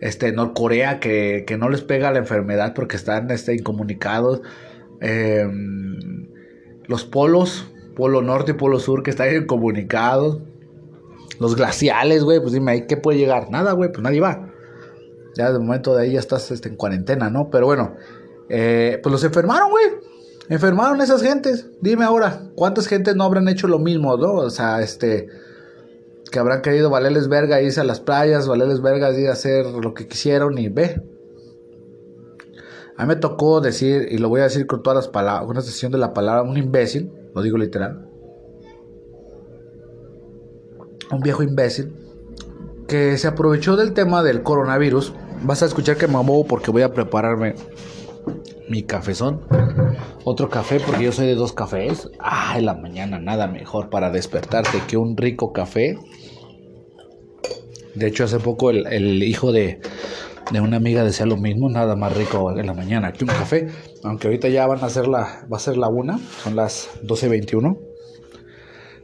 este, 0.00 0.32
Norcorea 0.32 0.98
que, 0.98 1.44
que 1.46 1.56
no 1.56 1.68
les 1.68 1.82
pega 1.82 2.10
la 2.10 2.18
enfermedad 2.18 2.74
porque 2.74 2.96
están 2.96 3.30
este, 3.30 3.54
incomunicados. 3.54 4.42
Em, 5.00 6.26
los 6.88 7.04
polos, 7.04 7.66
polo 7.94 8.22
norte 8.22 8.52
y 8.52 8.54
polo 8.54 8.80
sur 8.80 9.02
que 9.02 9.10
están 9.10 9.34
incomunicados. 9.34 10.40
Los 11.38 11.54
glaciales, 11.54 12.24
güey, 12.24 12.40
pues 12.40 12.52
dime, 12.52 12.72
¿ahí 12.72 12.86
qué 12.88 12.96
puede 12.96 13.18
llegar? 13.18 13.50
Nada, 13.50 13.72
güey, 13.72 13.92
pues 13.92 14.02
nadie 14.02 14.20
va. 14.20 14.52
Ya 15.36 15.52
de 15.52 15.58
momento 15.60 15.94
de 15.94 16.02
ahí 16.02 16.12
ya 16.12 16.18
estás 16.18 16.50
este, 16.50 16.70
en 16.70 16.76
cuarentena, 16.76 17.30
¿no? 17.30 17.48
Pero 17.50 17.66
bueno, 17.66 17.94
eh, 18.48 18.98
pues 19.02 19.12
los 19.12 19.22
enfermaron, 19.22 19.70
güey. 19.70 19.84
Enfermaron 20.48 21.00
esas 21.00 21.22
gentes. 21.22 21.68
Dime 21.80 22.04
ahora, 22.04 22.42
¿cuántas 22.56 22.88
gentes 22.88 23.14
no 23.14 23.22
habrán 23.22 23.46
hecho 23.48 23.68
lo 23.68 23.78
mismo, 23.78 24.16
no? 24.16 24.32
O 24.32 24.50
sea, 24.50 24.80
este 24.82 25.28
que 26.30 26.38
habrán 26.38 26.62
querido 26.62 26.90
valerles 26.90 27.28
verga 27.28 27.62
irse 27.62 27.80
a 27.80 27.84
las 27.84 28.00
playas, 28.00 28.46
valerles 28.46 28.82
verga 28.82 29.12
ir 29.12 29.28
a 29.28 29.32
hacer 29.32 29.66
lo 29.66 29.94
que 29.94 30.06
quisieron 30.06 30.58
y 30.58 30.68
ve. 30.68 31.00
A 32.98 33.02
mí 33.02 33.08
me 33.08 33.16
tocó 33.16 33.60
decir, 33.60 34.08
y 34.10 34.18
lo 34.18 34.28
voy 34.28 34.40
a 34.40 34.44
decir 34.44 34.66
con 34.66 34.82
todas 34.82 34.96
las 34.96 35.08
palabras, 35.08 35.48
una 35.48 35.60
sesión 35.60 35.92
de 35.92 35.98
la 35.98 36.12
palabra, 36.12 36.42
un 36.42 36.58
imbécil, 36.58 37.12
lo 37.32 37.42
digo 37.42 37.56
literal. 37.56 38.08
Un 41.10 41.20
viejo 41.20 41.44
imbécil 41.44 41.94
que 42.88 43.16
se 43.18 43.28
aprovechó 43.28 43.76
del 43.76 43.92
tema 43.92 44.24
del 44.24 44.42
coronavirus. 44.42 45.12
Vas 45.42 45.62
a 45.62 45.66
escuchar 45.66 45.96
que 45.96 46.08
me 46.08 46.14
muevo 46.14 46.44
porque 46.44 46.72
voy 46.72 46.82
a 46.82 46.92
prepararme 46.92 47.54
mi 48.68 48.82
cafezón. 48.82 49.42
Otro 50.24 50.48
café 50.48 50.80
porque 50.80 51.04
yo 51.04 51.12
soy 51.12 51.26
de 51.26 51.34
dos 51.36 51.52
cafés. 51.52 52.10
Ah, 52.18 52.54
en 52.58 52.66
la 52.66 52.74
mañana 52.74 53.20
nada 53.20 53.46
mejor 53.46 53.90
para 53.90 54.10
despertarte 54.10 54.82
que 54.88 54.96
un 54.96 55.16
rico 55.16 55.52
café. 55.52 55.96
De 57.94 58.06
hecho, 58.06 58.24
hace 58.24 58.38
poco 58.38 58.70
el, 58.70 59.22
hijo 59.22 59.52
de, 59.52 59.80
de, 60.52 60.60
una 60.60 60.76
amiga 60.76 61.04
decía 61.04 61.26
lo 61.26 61.36
mismo, 61.36 61.68
nada 61.68 61.96
más 61.96 62.16
rico 62.16 62.56
en 62.58 62.66
la 62.66 62.74
mañana 62.74 63.12
que 63.12 63.24
un 63.24 63.30
café. 63.30 63.68
Aunque 64.02 64.28
ahorita 64.28 64.48
ya 64.48 64.66
van 64.66 64.82
a 64.82 64.88
ser 64.88 65.06
la, 65.06 65.46
va 65.52 65.56
a 65.56 65.60
ser 65.60 65.76
la 65.76 65.88
una, 65.88 66.18
son 66.42 66.56
las 66.56 66.88
12.21. 67.04 67.78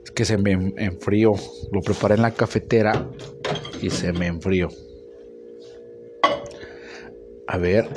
Es 0.05 0.11
que 0.11 0.25
se 0.25 0.39
me 0.39 0.53
enfrió. 0.77 1.33
Lo 1.73 1.81
preparé 1.81 2.15
en 2.15 2.23
la 2.23 2.33
cafetera 2.33 3.09
y 3.81 3.91
se 3.91 4.13
me 4.13 4.27
enfrió. 4.27 4.69
A 7.47 7.59
ver 7.59 7.89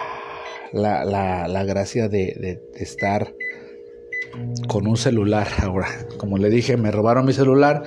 la, 0.72 1.04
la, 1.04 1.48
la 1.48 1.64
gracia 1.64 2.08
de, 2.08 2.60
estar 2.74 3.34
con 4.68 4.86
un 4.86 4.96
celular 4.96 5.48
ahora. 5.62 5.88
Como 6.16 6.38
le 6.38 6.50
dije, 6.50 6.76
me 6.76 6.90
robaron 6.90 7.26
mi 7.26 7.32
celular, 7.32 7.82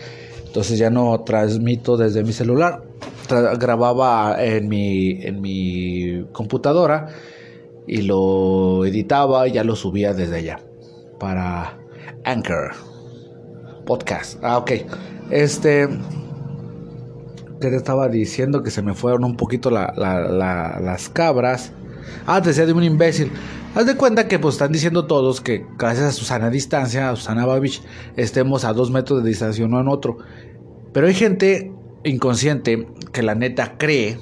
entonces 0.46 0.78
ya 0.78 0.90
no 0.90 1.24
transmito 1.24 1.98
desde 1.98 2.24
mi 2.24 2.34
celular. 2.34 2.84
Grababa 3.58 4.44
en 4.44 4.68
mi, 4.68 5.22
en 5.24 5.42
mi 5.42 6.26
computadora 6.32 7.08
y 7.88 8.04
lo 8.04 8.86
editaba 8.86 9.48
y 9.48 9.54
ya 9.54 9.64
lo 9.64 9.76
subía 9.76 10.14
desde 10.14 10.38
allá 10.38 10.60
para 11.20 11.78
Anchor 12.24 12.72
Podcast. 13.86 14.40
Ah, 14.44 14.58
ok. 14.58 14.72
Este. 15.30 15.88
Que 17.60 17.70
te 17.70 17.76
estaba 17.76 18.08
diciendo 18.10 18.64
que 18.64 18.72
se 18.72 18.82
me 18.82 18.94
fueron 18.94 19.24
un 19.24 19.38
poquito 19.38 19.70
las 19.70 21.10
cabras. 21.10 21.74
Ah, 22.26 22.42
te 22.42 22.50
decía 22.50 22.66
de 22.66 22.74
un 22.74 22.84
imbécil. 22.84 23.32
Haz 23.76 23.86
de 23.86 23.96
cuenta 23.96 24.28
que 24.28 24.40
pues 24.40 24.56
están 24.56 24.72
diciendo 24.72 25.06
todos 25.06 25.40
que 25.40 25.66
gracias 25.78 26.08
a 26.08 26.12
Susana 26.12 26.50
distancia, 26.50 27.10
a 27.10 27.16
Susana 27.16 27.46
Babich, 27.46 27.82
estemos 28.18 28.66
a 28.66 28.74
dos 28.74 28.92
metros 28.92 29.24
de 29.24 29.30
distancia 29.30 29.64
uno 29.64 29.80
en 29.80 29.88
otro. 29.88 30.18
Pero 30.92 31.08
hay 31.08 31.14
gente 31.14 31.72
inconsciente 32.04 32.88
que 33.12 33.24
la 33.24 33.36
neta 33.36 33.78
cree 33.78 34.18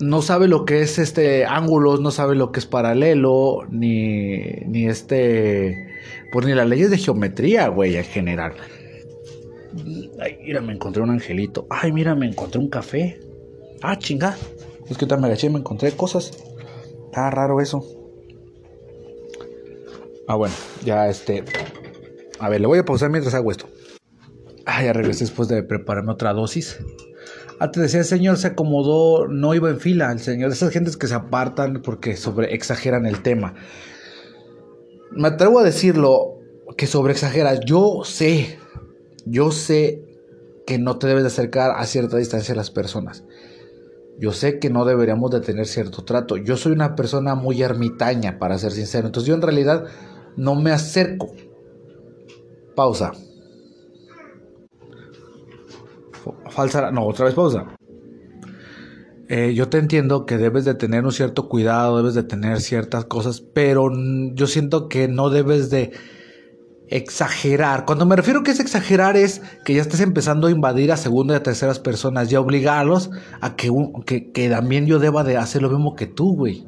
no 0.00 0.22
sabe 0.22 0.48
lo 0.48 0.64
que 0.64 0.82
es 0.82 0.98
este 0.98 1.46
ángulos, 1.46 2.00
no 2.00 2.10
sabe 2.10 2.34
lo 2.34 2.52
que 2.52 2.60
es 2.60 2.66
paralelo, 2.66 3.60
ni, 3.70 4.38
ni 4.66 4.86
este, 4.86 5.88
pues 6.32 6.46
ni 6.46 6.52
las 6.52 6.68
leyes 6.68 6.90
de 6.90 6.98
geometría, 6.98 7.68
güey, 7.68 7.96
en 7.96 8.04
general. 8.04 8.54
Ay, 10.20 10.38
mira, 10.42 10.60
me 10.60 10.72
encontré 10.72 11.02
un 11.02 11.10
angelito. 11.10 11.66
Ay, 11.70 11.92
mira, 11.92 12.14
me 12.14 12.26
encontré 12.26 12.60
un 12.60 12.68
café. 12.68 13.20
Ah, 13.82 13.98
chinga. 13.98 14.36
Es 14.88 14.98
que 14.98 15.06
me 15.06 15.26
agaché 15.26 15.46
y 15.46 15.50
me 15.50 15.58
encontré 15.58 15.92
cosas. 15.92 16.32
Está 17.06 17.30
raro 17.30 17.60
eso. 17.60 17.84
Ah, 20.28 20.36
bueno, 20.36 20.54
ya 20.84 21.08
este. 21.08 21.44
A 22.38 22.48
ver, 22.48 22.60
le 22.60 22.66
voy 22.66 22.78
a 22.78 22.84
pausar 22.84 23.10
mientras 23.10 23.34
hago 23.34 23.50
esto. 23.50 23.66
Ah, 24.66 24.82
ya 24.82 24.92
regresé 24.92 25.24
después 25.24 25.48
de 25.48 25.62
prepararme 25.62 26.12
otra 26.12 26.32
dosis. 26.32 26.78
Antes 27.60 27.82
decía, 27.82 28.00
el 28.00 28.06
señor 28.06 28.36
se 28.36 28.48
acomodó, 28.48 29.28
no 29.28 29.54
iba 29.54 29.70
en 29.70 29.80
fila. 29.80 30.10
El 30.12 30.20
señor, 30.20 30.50
esas 30.50 30.72
gentes 30.72 30.96
que 30.96 31.06
se 31.06 31.14
apartan 31.14 31.82
porque 31.82 32.16
sobre 32.16 32.54
exageran 32.54 33.06
el 33.06 33.22
tema. 33.22 33.54
Me 35.12 35.28
atrevo 35.28 35.60
a 35.60 35.64
decirlo 35.64 36.38
que 36.76 36.86
sobre 36.86 37.12
exageras. 37.12 37.60
Yo 37.64 38.02
sé, 38.04 38.58
yo 39.24 39.52
sé 39.52 40.02
que 40.66 40.78
no 40.78 40.98
te 40.98 41.06
debes 41.06 41.22
de 41.22 41.28
acercar 41.28 41.72
a 41.76 41.86
cierta 41.86 42.16
distancia 42.16 42.54
a 42.54 42.56
las 42.56 42.70
personas. 42.70 43.24
Yo 44.18 44.32
sé 44.32 44.58
que 44.58 44.70
no 44.70 44.84
deberíamos 44.84 45.30
de 45.30 45.40
tener 45.40 45.66
cierto 45.66 46.04
trato. 46.04 46.36
Yo 46.36 46.56
soy 46.56 46.72
una 46.72 46.94
persona 46.94 47.34
muy 47.34 47.62
ermitaña, 47.62 48.38
para 48.38 48.58
ser 48.58 48.72
sincero. 48.72 49.06
Entonces 49.06 49.28
yo 49.28 49.34
en 49.34 49.42
realidad 49.42 49.84
no 50.36 50.54
me 50.54 50.70
acerco. 50.70 51.32
Pausa. 52.74 53.12
Falsa, 56.50 56.90
no, 56.90 57.04
otra 57.06 57.26
vez 57.26 57.34
pausa. 57.34 57.66
Eh, 59.28 59.54
yo 59.54 59.68
te 59.68 59.78
entiendo 59.78 60.26
que 60.26 60.36
debes 60.36 60.64
de 60.64 60.74
tener 60.74 61.04
un 61.04 61.12
cierto 61.12 61.48
cuidado, 61.48 61.96
debes 61.96 62.14
de 62.14 62.24
tener 62.24 62.60
ciertas 62.60 63.06
cosas, 63.06 63.40
pero 63.40 63.90
yo 64.34 64.46
siento 64.46 64.88
que 64.88 65.08
no 65.08 65.30
debes 65.30 65.70
de 65.70 65.92
exagerar. 66.88 67.86
Cuando 67.86 68.04
me 68.04 68.16
refiero 68.16 68.42
que 68.42 68.50
es 68.50 68.60
exagerar 68.60 69.16
es 69.16 69.40
que 69.64 69.74
ya 69.74 69.80
estés 69.80 70.00
empezando 70.00 70.46
a 70.46 70.50
invadir 70.50 70.92
a 70.92 70.96
segunda 70.98 71.34
y 71.34 71.36
a 71.38 71.42
terceras 71.42 71.80
personas 71.80 72.30
y 72.30 72.36
obligarlos 72.36 73.10
a 73.40 73.56
que, 73.56 73.70
que, 74.04 74.30
que 74.30 74.48
también 74.50 74.86
yo 74.86 74.98
deba 74.98 75.24
de 75.24 75.38
hacer 75.38 75.62
lo 75.62 75.70
mismo 75.70 75.96
que 75.96 76.06
tú, 76.06 76.36
güey. 76.36 76.66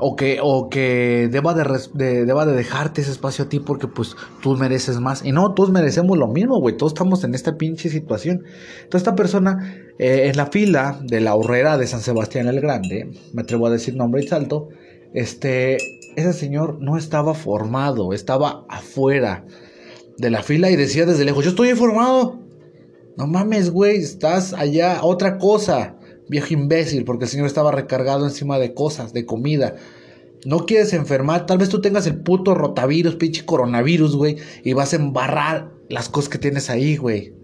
O 0.00 0.16
que, 0.16 0.38
o 0.42 0.68
que 0.68 1.28
deba 1.30 1.54
de, 1.54 2.24
deba 2.24 2.46
de 2.46 2.54
dejarte 2.54 3.02
ese 3.02 3.10
espacio 3.10 3.44
a 3.44 3.48
ti 3.48 3.60
porque 3.60 3.86
pues 3.86 4.16
tú 4.42 4.56
mereces 4.56 4.98
más. 4.98 5.24
Y 5.24 5.32
no, 5.32 5.52
todos 5.54 5.70
merecemos 5.70 6.16
lo 6.16 6.26
mismo, 6.26 6.58
güey. 6.58 6.76
Todos 6.76 6.92
estamos 6.92 7.22
en 7.24 7.34
esta 7.34 7.56
pinche 7.56 7.90
situación. 7.90 8.44
Entonces 8.82 9.02
esta 9.02 9.14
persona 9.14 9.74
eh, 9.98 10.28
en 10.28 10.36
la 10.36 10.46
fila 10.46 10.98
de 11.02 11.20
la 11.20 11.34
horrera 11.34 11.76
de 11.76 11.86
San 11.86 12.00
Sebastián 12.00 12.48
el 12.48 12.60
Grande, 12.60 13.10
me 13.34 13.42
atrevo 13.42 13.66
a 13.66 13.70
decir 13.70 13.94
nombre 13.94 14.22
y 14.22 14.26
salto, 14.26 14.70
este, 15.12 15.76
ese 16.16 16.32
señor 16.32 16.78
no 16.80 16.96
estaba 16.96 17.34
formado, 17.34 18.12
estaba 18.14 18.64
afuera 18.68 19.44
de 20.16 20.30
la 20.30 20.42
fila 20.42 20.70
y 20.70 20.76
decía 20.76 21.04
desde 21.04 21.24
lejos, 21.24 21.44
yo 21.44 21.50
estoy 21.50 21.70
informado. 21.70 22.40
No 23.16 23.26
mames, 23.26 23.70
güey, 23.70 23.98
estás 23.98 24.54
allá, 24.54 25.00
otra 25.02 25.36
cosa 25.36 25.96
viejo 26.30 26.54
imbécil, 26.54 27.04
porque 27.04 27.24
el 27.24 27.30
Señor 27.30 27.46
estaba 27.46 27.72
recargado 27.72 28.24
encima 28.24 28.58
de 28.58 28.72
cosas, 28.72 29.12
de 29.12 29.26
comida. 29.26 29.74
No 30.46 30.64
quieres 30.64 30.94
enfermar, 30.94 31.44
tal 31.44 31.58
vez 31.58 31.68
tú 31.68 31.80
tengas 31.80 32.06
el 32.06 32.22
puto 32.22 32.54
rotavirus, 32.54 33.16
pinche 33.16 33.44
coronavirus, 33.44 34.16
güey, 34.16 34.36
y 34.62 34.72
vas 34.72 34.92
a 34.92 34.96
embarrar 34.96 35.72
las 35.88 36.08
cosas 36.08 36.30
que 36.30 36.38
tienes 36.38 36.70
ahí, 36.70 36.96
güey. 36.96 37.34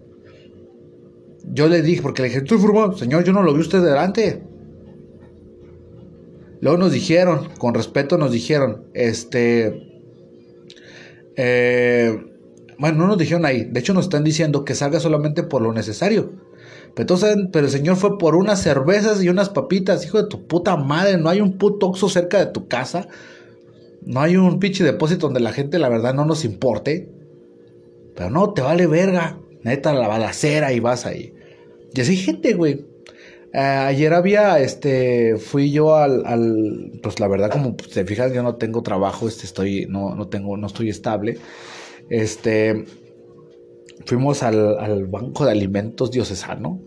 Yo 1.43 1.67
le 1.67 1.81
dije, 1.81 2.01
porque 2.01 2.21
le 2.21 2.29
dije, 2.29 2.39
estoy 2.39 2.57
formado, 2.57 2.97
señor, 2.97 3.23
yo 3.23 3.33
no 3.33 3.43
lo 3.43 3.53
vi 3.53 3.59
usted 3.59 3.83
delante. 3.83 4.41
Luego 6.61 6.77
nos 6.77 6.91
dijeron, 6.91 7.49
con 7.59 7.75
respeto 7.75 8.17
nos 8.17 8.31
dijeron, 8.31 8.85
este... 8.93 9.83
Eh, 11.35 12.19
bueno, 12.79 12.99
no 12.99 13.07
nos 13.07 13.17
dijeron 13.17 13.45
ahí, 13.45 13.65
de 13.65 13.79
hecho 13.79 13.93
nos 13.93 14.05
están 14.05 14.23
diciendo 14.23 14.65
que 14.65 14.75
salga 14.75 14.99
solamente 14.99 15.43
por 15.43 15.61
lo 15.61 15.73
necesario. 15.73 16.46
Pero, 16.97 17.15
pero 17.51 17.67
el 17.67 17.71
señor 17.71 17.95
fue 17.95 18.17
por 18.17 18.35
unas 18.35 18.59
cervezas 18.59 19.23
y 19.23 19.29
unas 19.29 19.49
papitas, 19.49 20.03
hijo 20.03 20.19
de 20.19 20.27
tu 20.27 20.47
puta 20.47 20.75
madre. 20.77 21.19
No 21.19 21.29
hay 21.29 21.41
un 21.41 21.59
puto 21.59 21.89
oxo 21.89 22.09
cerca 22.09 22.39
de 22.39 22.47
tu 22.47 22.67
casa. 22.67 23.07
No 24.01 24.19
hay 24.19 24.35
un 24.35 24.59
pinche 24.59 24.83
depósito 24.83 25.27
donde 25.27 25.39
la 25.39 25.53
gente, 25.53 25.77
la 25.77 25.89
verdad, 25.89 26.15
no 26.15 26.25
nos 26.25 26.43
importe. 26.43 27.07
Pero 28.15 28.31
no, 28.31 28.51
te 28.51 28.63
vale 28.63 28.87
verga. 28.87 29.37
Neta, 29.61 29.93
la 29.93 30.07
balacera 30.07 30.73
y 30.73 30.79
vas 30.79 31.05
ahí. 31.05 31.35
Y 31.93 32.01
así 32.01 32.17
gente, 32.17 32.55
güey. 32.55 32.87
Eh, 33.53 33.59
ayer 33.59 34.15
había, 34.15 34.59
este, 34.59 35.37
fui 35.37 35.71
yo 35.71 35.95
al, 35.95 36.25
al, 36.25 36.93
pues 37.03 37.19
la 37.19 37.27
verdad, 37.27 37.51
como 37.51 37.75
te 37.75 38.05
fijas, 38.05 38.33
yo 38.33 38.41
no 38.41 38.55
tengo 38.55 38.81
trabajo, 38.81 39.27
este, 39.27 39.45
estoy, 39.45 39.85
no, 39.87 40.15
no 40.15 40.29
tengo, 40.29 40.57
no 40.57 40.65
estoy 40.65 40.89
estable. 40.89 41.37
Este, 42.09 42.85
fuimos 44.05 44.43
al, 44.43 45.07
Banco 45.07 45.45
de 45.45 45.51
Alimentos 45.51 46.11
Diocesano. 46.11 46.81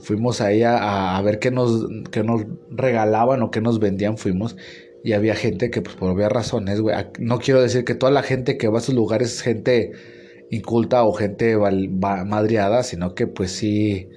Fuimos 0.00 0.40
ahí 0.40 0.62
a, 0.62 1.16
a 1.16 1.22
ver 1.22 1.38
qué 1.38 1.50
nos, 1.50 1.86
qué 2.10 2.22
nos 2.22 2.44
regalaban 2.70 3.42
o 3.42 3.50
qué 3.50 3.60
nos 3.60 3.78
vendían. 3.78 4.18
Fuimos 4.18 4.56
y 5.04 5.12
había 5.12 5.34
gente 5.34 5.70
que, 5.70 5.82
pues 5.82 5.96
por 5.96 6.10
obvias 6.10 6.32
razones, 6.32 6.80
güey. 6.80 6.96
No 7.18 7.38
quiero 7.38 7.60
decir 7.60 7.84
que 7.84 7.94
toda 7.94 8.10
la 8.10 8.22
gente 8.22 8.56
que 8.56 8.68
va 8.68 8.78
a 8.78 8.80
esos 8.80 8.94
lugares 8.94 9.34
es 9.34 9.42
gente 9.42 9.92
inculta 10.50 11.04
o 11.04 11.12
gente 11.12 11.58
madriada, 11.58 12.82
sino 12.82 13.14
que, 13.14 13.26
pues 13.26 13.52
sí, 13.52 14.08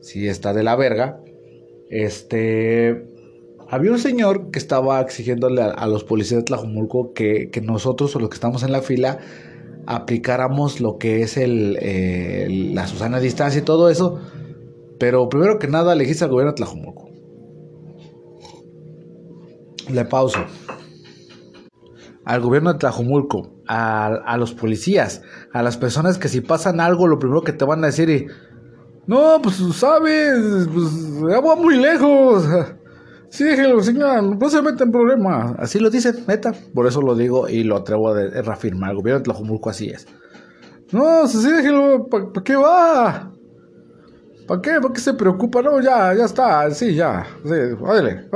sí 0.00 0.26
está 0.28 0.54
de 0.54 0.62
la 0.62 0.76
verga. 0.76 1.20
Este. 1.90 3.04
Había 3.68 3.92
un 3.92 3.98
señor 3.98 4.50
que 4.50 4.58
estaba 4.58 5.00
exigiéndole 5.02 5.60
a, 5.60 5.86
los 5.86 6.04
policías 6.04 6.40
de 6.40 6.44
Tlajumulco 6.44 7.12
que, 7.12 7.50
que 7.50 7.60
nosotros 7.60 8.16
o 8.16 8.18
los 8.18 8.30
que 8.30 8.34
estamos 8.34 8.62
en 8.62 8.72
la 8.72 8.80
fila 8.80 9.18
aplicáramos 9.90 10.80
lo 10.80 10.98
que 10.98 11.22
es 11.22 11.36
el, 11.36 12.74
la 12.74 12.86
Susana 12.86 13.18
Distancia 13.18 13.60
y 13.60 13.64
todo 13.64 13.90
eso. 13.90 14.20
Pero 15.00 15.28
primero 15.28 15.58
que 15.58 15.66
nada, 15.66 15.94
elegiste 15.94 16.24
al 16.24 16.30
gobierno 16.30 16.52
de 16.52 16.56
Tlajumulco. 16.56 17.08
Le 19.88 20.04
pauso. 20.04 20.38
Al 22.24 22.40
gobierno 22.40 22.72
de 22.72 22.78
Tlajumulco, 22.78 23.62
a, 23.66 24.36
los 24.38 24.52
policías, 24.52 25.22
a 25.52 25.62
las 25.64 25.76
personas 25.76 26.18
que 26.18 26.28
si 26.28 26.40
pasan 26.40 26.78
algo, 26.78 27.08
lo 27.08 27.18
primero 27.18 27.42
que 27.42 27.52
te 27.52 27.64
van 27.64 27.82
a 27.82 27.88
decir 27.88 28.10
y... 28.10 28.26
No, 29.08 29.40
pues 29.42 29.56
sabes, 29.74 30.68
pues 30.72 31.20
ya 31.28 31.40
va 31.40 31.56
muy 31.56 31.76
lejos. 31.78 32.44
Sí, 33.30 33.44
déjelo, 33.44 33.80
señor, 33.80 34.36
no 34.36 34.50
se 34.50 34.60
mete 34.60 34.84
en 34.84 34.90
problemas. 34.90 35.54
Así 35.58 35.78
lo 35.78 35.88
dicen, 35.88 36.24
neta. 36.26 36.52
Por 36.74 36.86
eso 36.86 37.00
lo 37.00 37.14
digo 37.14 37.48
y 37.48 37.62
lo 37.62 37.76
atrevo 37.76 38.10
a 38.10 38.42
reafirmar. 38.42 38.90
El 38.90 38.96
gobierno 38.96 39.20
de 39.20 39.24
Tlajumulco 39.24 39.70
así 39.70 39.88
es. 39.88 40.06
No, 40.92 41.26
sí, 41.28 41.38
déjelo, 41.48 42.06
¿para 42.08 42.44
qué 42.44 42.56
va? 42.56 43.32
¿Para 44.48 44.60
qué? 44.60 44.70
¿Para 44.82 44.92
qué 44.92 45.00
se 45.00 45.14
preocupa? 45.14 45.62
No, 45.62 45.80
ya, 45.80 46.12
ya 46.12 46.24
está, 46.24 46.68
sí, 46.72 46.96
ya. 46.96 47.24
Sí, 47.44 47.74
váyale. 47.80 48.26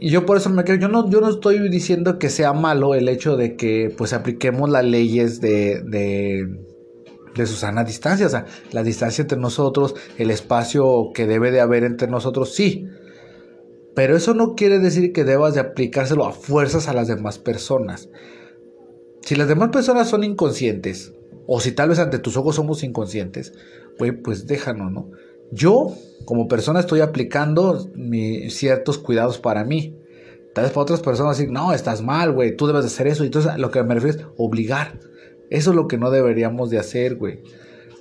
Y 0.00 0.10
yo 0.10 0.26
por 0.26 0.36
eso 0.36 0.50
me 0.50 0.64
creo, 0.64 0.78
yo 0.78 0.88
no, 0.88 1.08
yo 1.08 1.20
no 1.20 1.30
estoy 1.30 1.68
diciendo 1.70 2.18
que 2.18 2.28
sea 2.28 2.52
malo 2.52 2.94
el 2.94 3.08
hecho 3.08 3.36
de 3.36 3.56
que 3.56 3.94
pues 3.96 4.12
apliquemos 4.12 4.68
las 4.68 4.84
leyes 4.84 5.40
de, 5.40 5.80
de 5.84 6.44
de 7.36 7.46
Susana 7.46 7.84
distancia, 7.84 8.26
o 8.26 8.30
sea, 8.30 8.46
la 8.72 8.82
distancia 8.82 9.22
entre 9.22 9.38
nosotros, 9.38 9.94
el 10.18 10.30
espacio 10.30 11.10
que 11.14 11.26
debe 11.26 11.50
de 11.50 11.60
haber 11.60 11.84
entre 11.84 12.08
nosotros, 12.08 12.54
sí. 12.54 12.86
Pero 13.94 14.16
eso 14.16 14.34
no 14.34 14.54
quiere 14.54 14.78
decir 14.78 15.12
que 15.12 15.24
debas 15.24 15.54
de 15.54 15.60
aplicárselo 15.60 16.26
a 16.26 16.32
fuerzas 16.32 16.88
a 16.88 16.92
las 16.92 17.08
demás 17.08 17.38
personas. 17.38 18.08
Si 19.22 19.34
las 19.34 19.48
demás 19.48 19.70
personas 19.70 20.08
son 20.08 20.22
inconscientes, 20.22 21.12
o 21.46 21.60
si 21.60 21.72
tal 21.72 21.88
vez 21.88 21.98
ante 21.98 22.18
tus 22.18 22.36
ojos 22.36 22.56
somos 22.56 22.82
inconscientes, 22.82 23.52
güey, 23.98 24.12
pues 24.12 24.46
déjanos, 24.46 24.92
¿no? 24.92 25.10
Yo, 25.52 25.94
como 26.24 26.48
persona, 26.48 26.80
estoy 26.80 27.00
aplicando 27.00 27.88
ciertos 28.48 28.98
cuidados 28.98 29.38
para 29.38 29.64
mí. 29.64 29.96
Tal 30.54 30.64
vez 30.64 30.72
para 30.72 30.82
otras 30.82 31.00
personas 31.00 31.38
decir, 31.38 31.52
no, 31.52 31.72
estás 31.72 32.02
mal, 32.02 32.32
güey, 32.32 32.56
tú 32.56 32.66
debes 32.66 32.82
de 32.82 32.88
hacer 32.88 33.06
eso. 33.06 33.22
Y 33.22 33.26
entonces 33.26 33.56
lo 33.58 33.70
que 33.70 33.82
me 33.82 33.94
refiero 33.94 34.18
es 34.18 34.26
obligar. 34.36 34.98
Eso 35.50 35.70
es 35.70 35.76
lo 35.76 35.86
que 35.86 35.98
no 35.98 36.10
deberíamos 36.10 36.70
de 36.70 36.78
hacer, 36.78 37.16
güey. 37.16 37.40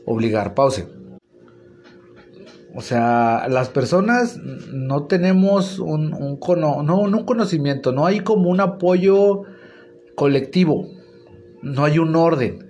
Obligar, 0.06 0.54
pause. 0.54 0.88
O 2.78 2.82
sea, 2.82 3.48
las 3.50 3.70
personas 3.70 4.38
no 4.38 5.06
tenemos 5.06 5.80
un, 5.80 6.14
un, 6.14 6.40
no, 6.60 7.00
un 7.00 7.26
conocimiento, 7.26 7.94
no 7.94 8.06
hay 8.06 8.20
como 8.20 8.50
un 8.50 8.60
apoyo 8.60 9.44
colectivo, 10.16 10.90
no 11.62 11.86
hay 11.86 12.00
un 12.00 12.14
orden. 12.18 12.70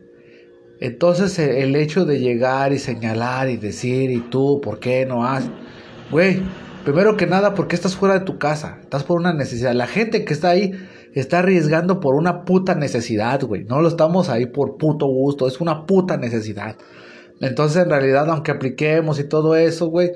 Entonces 0.79 1.39
e, 1.39 1.63
el 1.63 1.75
hecho 1.75 2.05
de 2.05 2.19
llegar 2.19 2.71
y 2.71 2.77
señalar 2.77 3.49
y 3.49 3.57
decir, 3.57 4.11
y 4.11 4.19
tú, 4.19 4.61
¿por 4.61 4.79
qué 4.79 5.07
no 5.07 5.25
has? 5.25 5.49
Güey, 6.11 6.39
primero 6.83 7.17
que 7.17 7.25
nada, 7.25 7.55
porque 7.55 7.75
estás 7.75 7.95
fuera 7.95 8.19
de 8.19 8.25
tu 8.25 8.37
casa, 8.37 8.77
estás 8.81 9.03
por 9.03 9.19
una 9.19 9.33
necesidad. 9.33 9.73
La 9.73 9.87
gente 9.87 10.23
que 10.23 10.33
está 10.33 10.49
ahí 10.49 10.71
está 11.19 11.39
arriesgando 11.39 11.99
por 11.99 12.15
una 12.15 12.43
puta 12.43 12.75
necesidad, 12.75 13.41
güey. 13.43 13.63
No 13.63 13.81
lo 13.81 13.87
estamos 13.87 14.29
ahí 14.29 14.45
por 14.45 14.77
puto 14.77 15.07
gusto, 15.07 15.47
es 15.47 15.61
una 15.61 15.85
puta 15.85 16.17
necesidad. 16.17 16.75
Entonces, 17.41 17.83
en 17.83 17.89
realidad, 17.89 18.29
aunque 18.29 18.51
apliquemos 18.51 19.19
y 19.19 19.23
todo 19.23 19.55
eso, 19.55 19.87
güey, 19.87 20.11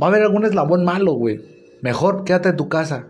va 0.00 0.06
a 0.06 0.10
haber 0.10 0.22
algún 0.22 0.44
eslabón 0.44 0.84
malo, 0.84 1.12
güey. 1.14 1.40
Mejor 1.82 2.24
quédate 2.24 2.50
en 2.50 2.56
tu 2.56 2.68
casa. 2.68 3.08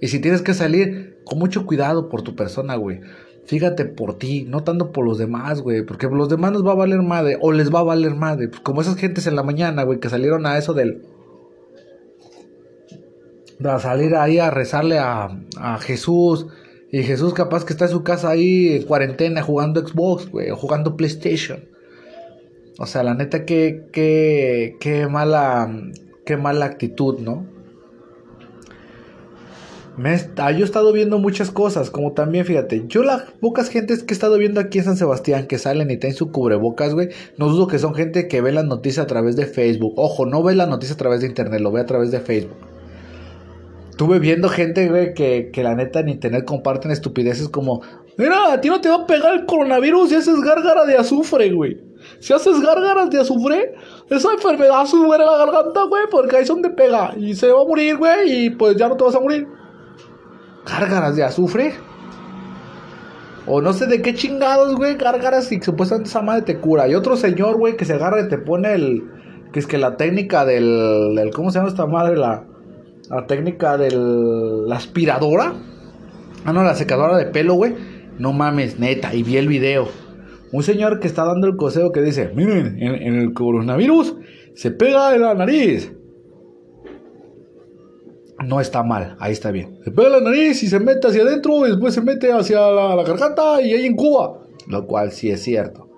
Y 0.00 0.08
si 0.08 0.18
tienes 0.18 0.42
que 0.42 0.54
salir, 0.54 1.18
con 1.24 1.38
mucho 1.38 1.66
cuidado 1.66 2.08
por 2.08 2.22
tu 2.22 2.34
persona, 2.34 2.76
güey. 2.76 3.00
Fíjate 3.44 3.84
por 3.84 4.18
ti, 4.18 4.44
no 4.48 4.64
tanto 4.64 4.92
por 4.92 5.04
los 5.04 5.18
demás, 5.18 5.60
güey. 5.60 5.82
Porque 5.82 6.08
los 6.08 6.28
demás 6.28 6.52
nos 6.52 6.66
va 6.66 6.72
a 6.72 6.76
valer 6.76 7.02
madre, 7.02 7.38
o 7.40 7.52
les 7.52 7.72
va 7.72 7.80
a 7.80 7.84
valer 7.84 8.14
madre. 8.14 8.48
Pues 8.48 8.60
como 8.60 8.80
esas 8.80 8.96
gentes 8.96 9.26
en 9.26 9.36
la 9.36 9.42
mañana, 9.42 9.84
güey, 9.84 10.00
que 10.00 10.08
salieron 10.08 10.46
a 10.46 10.58
eso 10.58 10.74
del 10.74 11.02
a 13.64 13.78
salir 13.78 14.14
ahí 14.16 14.38
a 14.38 14.50
rezarle 14.50 14.98
a, 14.98 15.28
Jesús. 15.80 16.46
Y 16.92 17.02
Jesús 17.02 17.34
capaz 17.34 17.64
que 17.64 17.72
está 17.72 17.86
en 17.86 17.90
su 17.90 18.04
casa 18.04 18.30
ahí 18.30 18.76
en 18.76 18.82
cuarentena 18.84 19.42
jugando 19.42 19.86
Xbox, 19.86 20.30
güey, 20.30 20.50
o 20.50 20.56
jugando 20.56 20.96
PlayStation. 20.96 21.64
O 22.78 22.86
sea, 22.86 23.02
la 23.02 23.14
neta, 23.14 23.44
qué, 23.44 23.86
qué, 23.92 24.76
qué 24.80 25.06
mala, 25.08 25.68
qué 26.24 26.36
mala 26.36 26.66
actitud, 26.66 27.18
¿no? 27.18 27.46
Me 29.96 30.14
ah, 30.36 30.52
yo 30.52 30.58
he 30.58 30.64
estado 30.64 30.92
viendo 30.92 31.18
muchas 31.18 31.50
cosas, 31.50 31.90
como 31.90 32.12
también, 32.12 32.44
fíjate, 32.44 32.84
yo 32.86 33.02
las 33.02 33.22
pocas 33.40 33.70
gentes 33.70 34.02
que 34.02 34.12
he 34.12 34.14
estado 34.14 34.36
viendo 34.36 34.60
aquí 34.60 34.78
en 34.78 34.84
San 34.84 34.98
Sebastián 34.98 35.46
que 35.46 35.56
salen 35.56 35.90
y 35.90 35.96
tienen 35.96 36.14
su 36.14 36.30
cubrebocas, 36.30 36.92
güey, 36.92 37.08
no 37.38 37.48
dudo 37.48 37.66
que 37.66 37.78
son 37.78 37.94
gente 37.94 38.28
que 38.28 38.42
ve 38.42 38.52
las 38.52 38.66
noticias 38.66 39.04
a 39.04 39.06
través 39.06 39.36
de 39.36 39.46
Facebook. 39.46 39.94
Ojo, 39.96 40.26
no 40.26 40.42
ve 40.42 40.54
las 40.54 40.68
noticias 40.68 40.96
a 40.96 40.98
través 40.98 41.22
de 41.22 41.28
internet, 41.28 41.60
lo 41.62 41.72
ve 41.72 41.80
a 41.80 41.86
través 41.86 42.10
de 42.10 42.20
Facebook. 42.20 42.58
Estuve 43.96 44.18
viendo 44.18 44.50
gente, 44.50 44.90
güey, 44.90 45.14
que, 45.14 45.48
que 45.50 45.62
la 45.62 45.74
neta 45.74 46.00
en 46.00 46.10
internet 46.10 46.44
comparten 46.44 46.90
estupideces 46.90 47.48
como, 47.48 47.80
mira, 48.18 48.52
a 48.52 48.60
ti 48.60 48.68
no 48.68 48.78
te 48.78 48.90
va 48.90 48.96
a 48.96 49.06
pegar 49.06 49.32
el 49.32 49.46
coronavirus 49.46 50.10
si 50.10 50.16
haces 50.16 50.38
gárgara 50.42 50.84
de 50.84 50.98
azufre, 50.98 51.50
güey. 51.50 51.80
Si 52.18 52.34
haces 52.34 52.60
gárgaras 52.60 53.08
de 53.08 53.20
azufre, 53.20 53.74
esa 54.10 54.34
enfermedad 54.34 54.84
sube 54.84 55.16
la 55.16 55.38
garganta, 55.38 55.84
güey, 55.84 56.02
porque 56.10 56.36
ahí 56.36 56.42
es 56.42 56.48
donde 56.48 56.68
pega. 56.68 57.14
Y 57.16 57.34
se 57.34 57.50
va 57.50 57.62
a 57.62 57.64
morir, 57.64 57.96
güey, 57.96 58.44
y 58.44 58.50
pues 58.50 58.76
ya 58.76 58.86
no 58.86 58.98
te 58.98 59.04
vas 59.04 59.14
a 59.14 59.20
morir. 59.20 59.48
¿Gárgaras 60.66 61.16
de 61.16 61.24
azufre? 61.24 61.72
O 63.46 63.62
no 63.62 63.72
sé 63.72 63.86
de 63.86 64.02
qué 64.02 64.12
chingados, 64.12 64.76
güey, 64.76 64.96
gárgaras 64.96 65.50
y 65.52 65.62
supuestamente 65.62 66.10
esa 66.10 66.20
madre 66.20 66.42
te 66.42 66.60
cura. 66.60 66.86
Y 66.86 66.94
otro 66.94 67.16
señor, 67.16 67.56
güey, 67.56 67.78
que 67.78 67.86
se 67.86 67.94
agarra 67.94 68.20
y 68.20 68.28
te 68.28 68.36
pone 68.36 68.74
el... 68.74 69.10
Que 69.54 69.60
es 69.60 69.66
que 69.66 69.78
la 69.78 69.96
técnica 69.96 70.44
del 70.44 71.30
¿Cómo 71.34 71.50
se 71.50 71.58
llama 71.58 71.70
esta 71.70 71.86
madre? 71.86 72.18
La 72.18 72.44
la 73.10 73.26
técnica 73.26 73.76
de 73.76 73.90
la 73.92 74.76
aspiradora. 74.76 75.54
Ah, 76.44 76.52
no, 76.52 76.62
la 76.62 76.74
secadora 76.74 77.16
de 77.16 77.26
pelo, 77.26 77.54
güey. 77.54 77.74
No 78.18 78.32
mames, 78.32 78.78
neta. 78.78 79.14
Y 79.14 79.22
vi 79.22 79.36
el 79.36 79.48
video. 79.48 79.88
Un 80.52 80.62
señor 80.62 81.00
que 81.00 81.06
está 81.06 81.24
dando 81.24 81.46
el 81.46 81.56
coseo 81.56 81.92
que 81.92 82.02
dice: 82.02 82.30
Miren, 82.34 82.80
en, 82.80 83.14
el 83.14 83.32
coronavirus 83.32 84.16
se 84.54 84.70
pega 84.70 85.14
en 85.14 85.22
la 85.22 85.34
nariz. 85.34 85.92
No 88.44 88.60
está 88.60 88.82
mal, 88.82 89.16
ahí 89.18 89.32
está 89.32 89.50
bien. 89.50 89.78
Se 89.82 89.90
pega 89.90 90.08
en 90.08 90.24
la 90.24 90.30
nariz 90.30 90.62
y 90.62 90.68
se 90.68 90.78
mete 90.78 91.08
hacia 91.08 91.22
adentro 91.22 91.66
y 91.66 91.70
después 91.70 91.94
se 91.94 92.02
mete 92.02 92.32
hacia 92.32 92.60
la, 92.70 92.94
la 92.94 93.02
garganta 93.02 93.62
y 93.62 93.72
ahí 93.72 93.86
en 93.86 93.96
Cuba. 93.96 94.42
Lo 94.68 94.86
cual 94.86 95.10
sí 95.12 95.30
es 95.30 95.42
cierto. 95.42 95.88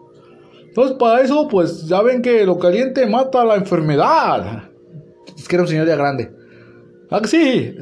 Entonces, 0.69 0.97
para 0.99 1.23
eso, 1.23 1.49
pues 1.49 1.87
ya 1.87 2.03
ven 2.03 2.23
que 2.23 2.45
lo 2.45 2.59
caliente 2.59 3.07
mata 3.07 3.45
la 3.45 3.57
enfermedad. 3.57 4.71
Es 5.37 5.49
que 5.49 5.57
era 5.57 5.63
un 5.63 5.69
señor 5.69 5.87
ya 5.87 5.97
grande. 5.97 6.38
Ah, 7.11 7.21
sí. 7.25 7.75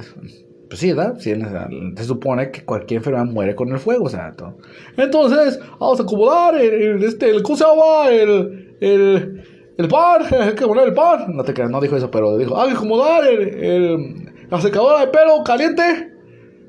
Pues 0.69 0.81
sí, 0.81 0.93
¿verdad? 0.93 1.17
se 1.19 2.05
supone 2.05 2.51
que 2.51 2.65
cualquier 2.65 2.99
enfermedad 2.99 3.25
muere 3.27 3.55
con 3.55 3.69
el 3.69 3.79
fuego, 3.79 4.07
o 4.07 4.09
sea, 4.09 4.35
Entonces, 4.97 5.61
vamos 5.79 6.01
a 6.01 6.03
acomodar 6.03 6.57
el, 6.57 7.03
este, 7.05 7.31
el, 7.31 7.43
¿cómo 7.43 7.57
se 7.57 7.65
llama? 7.65 8.11
El, 8.11 8.77
el, 8.81 9.45
el 9.79 9.89
pan, 9.89 10.23
hay 10.41 10.55
que 10.55 10.67
poner 10.67 10.89
el 10.89 10.95
pan. 10.95 11.37
No 11.37 11.45
te 11.45 11.55
creas, 11.55 11.71
no 11.71 11.81
dijo 11.81 11.97
eso, 11.97 12.11
pero 12.11 12.37
dijo, 12.37 12.61
hay 12.61 12.71
que 12.71 12.77
acomodar 12.77 13.27
el, 13.29 13.41
el, 13.62 14.33
la 14.51 14.61
secadora 14.61 15.01
de 15.01 15.09
pelo 15.09 15.43
caliente, 15.45 16.12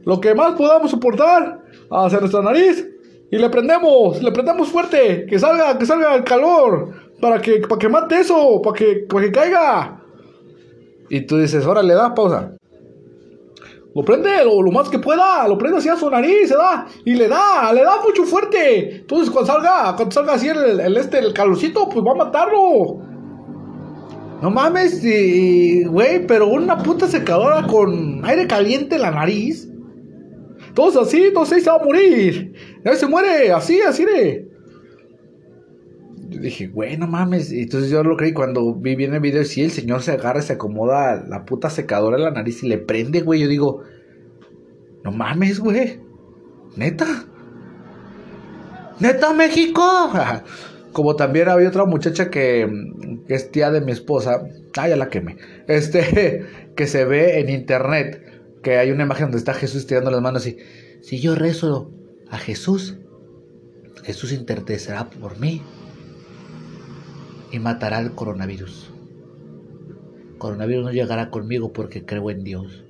lo 0.06 0.20
que 0.20 0.36
más 0.36 0.56
podamos 0.56 0.92
soportar 0.92 1.64
hacia 1.90 2.20
nuestra 2.20 2.42
nariz. 2.42 2.88
Y 3.30 3.38
le 3.38 3.50
prendemos, 3.50 4.24
le 4.24 4.32
prendemos 4.32 4.70
fuerte, 4.70 5.26
que 5.28 5.38
salga, 5.38 5.78
que 5.78 5.86
salga 5.86 6.16
el 6.16 6.24
calor, 6.24 6.94
para 7.20 7.42
que, 7.42 7.60
para 7.68 7.80
que 7.80 7.90
mate 7.90 8.20
eso, 8.22 8.62
para 8.64 8.76
que, 8.76 9.06
para 9.10 9.26
que 9.26 9.32
caiga. 9.32 9.97
Y 11.10 11.22
tú 11.22 11.38
dices, 11.38 11.66
órale, 11.66 11.94
da 11.94 12.14
pausa. 12.14 12.54
Lo 13.96 14.04
prende 14.04 14.44
lo, 14.44 14.62
lo, 14.62 14.72
más 14.72 14.90
que 14.90 15.00
pueda, 15.00 15.48
lo 15.48 15.58
prende 15.58 15.80
hacia 15.80 15.96
su 15.96 16.10
nariz, 16.10 16.50
se 16.50 16.56
da, 16.56 16.86
y 17.04 17.16
le 17.16 17.28
da, 17.28 17.74
le 17.74 17.82
da 17.82 18.02
mucho 18.06 18.26
fuerte. 18.26 18.98
Entonces 18.98 19.30
cuando 19.32 19.52
salga, 19.52 19.96
cuando 19.96 20.14
salga 20.14 20.34
así 20.34 20.48
el, 20.50 20.98
este, 20.98 21.18
el 21.18 21.34
calorcito, 21.34 21.90
pues 21.90 22.06
va 22.06 22.12
a 22.12 22.26
matarlo. 22.26 23.00
No 24.42 24.52
mames, 24.52 25.02
güey, 25.90 26.28
pero 26.28 26.48
una 26.48 26.78
puta 26.78 27.08
secadora 27.08 27.66
con 27.66 28.24
aire 28.24 28.46
caliente 28.46 28.96
en 28.96 29.02
la 29.02 29.12
nariz. 29.12 29.68
Todos 30.76 30.96
así, 30.98 31.24
entonces 31.24 31.64
se 31.64 31.70
va 31.72 31.78
a 31.78 31.84
morir. 31.84 32.54
Ya 32.86 32.94
se 32.94 33.08
muere, 33.08 33.52
así, 33.52 33.82
así 33.82 34.06
de 34.06 34.47
dije, 36.30 36.68
güey, 36.68 36.98
no 36.98 37.08
mames. 37.08 37.52
Y 37.52 37.64
entonces 37.64 37.90
yo 37.90 38.04
lo 38.04 38.18
creí 38.18 38.34
cuando 38.34 38.74
vi 38.76 38.96
bien 38.96 39.14
el 39.14 39.20
video. 39.20 39.44
Si 39.44 39.64
el 39.64 39.72
señor 39.72 40.02
se 40.02 40.12
agarra 40.12 40.40
y 40.40 40.44
se 40.44 40.54
acomoda 40.54 41.24
la 41.28 41.46
puta 41.46 41.70
secadora 41.70 42.18
en 42.18 42.24
la 42.24 42.32
nariz 42.32 42.64
y 42.64 42.68
le 42.68 42.78
prende, 42.78 43.22
güey. 43.22 43.42
Yo 43.42 43.48
digo, 43.48 43.84
no 45.04 45.12
mames, 45.12 45.60
güey. 45.60 46.00
Neta. 46.76 47.26
Neta, 49.00 49.34
México. 49.34 49.82
Como 50.92 51.16
también 51.16 51.50
había 51.50 51.70
otra 51.70 51.86
muchacha 51.86 52.30
que, 52.30 52.68
que 53.28 53.36
es 53.36 53.52
tía 53.52 53.72
de 53.72 53.82
mi 53.82 53.92
esposa. 53.92 54.42
Ah, 54.78 54.90
ya 54.90 54.96
la 54.96 55.10
quemé. 55.10 55.38
Este, 55.68 56.46
que 56.76 56.88
se 56.88 57.06
ve 57.06 57.40
en 57.40 57.50
internet. 57.50 58.24
Que 58.62 58.78
hay 58.78 58.92
una 58.92 59.04
imagen 59.04 59.26
donde 59.28 59.38
está 59.38 59.54
Jesús 59.54 59.88
tirando 59.88 60.12
las 60.12 60.22
manos 60.22 60.46
y. 60.48 60.58
Si 61.02 61.20
yo 61.20 61.36
rezo 61.36 61.92
a 62.30 62.38
Jesús, 62.40 62.98
Jesús 64.04 64.34
intercederá 64.34 65.10
por 65.10 65.40
mí 65.40 65.62
y 67.52 67.60
matará 67.60 68.00
el 68.00 68.12
coronavirus. 68.12 68.92
coronavirus 70.38 70.86
no 70.86 70.92
llegará 70.92 71.30
conmigo 71.30 71.74
porque 71.74 72.06
creo 72.06 72.30
en 72.30 72.44
Dios. 72.44 72.84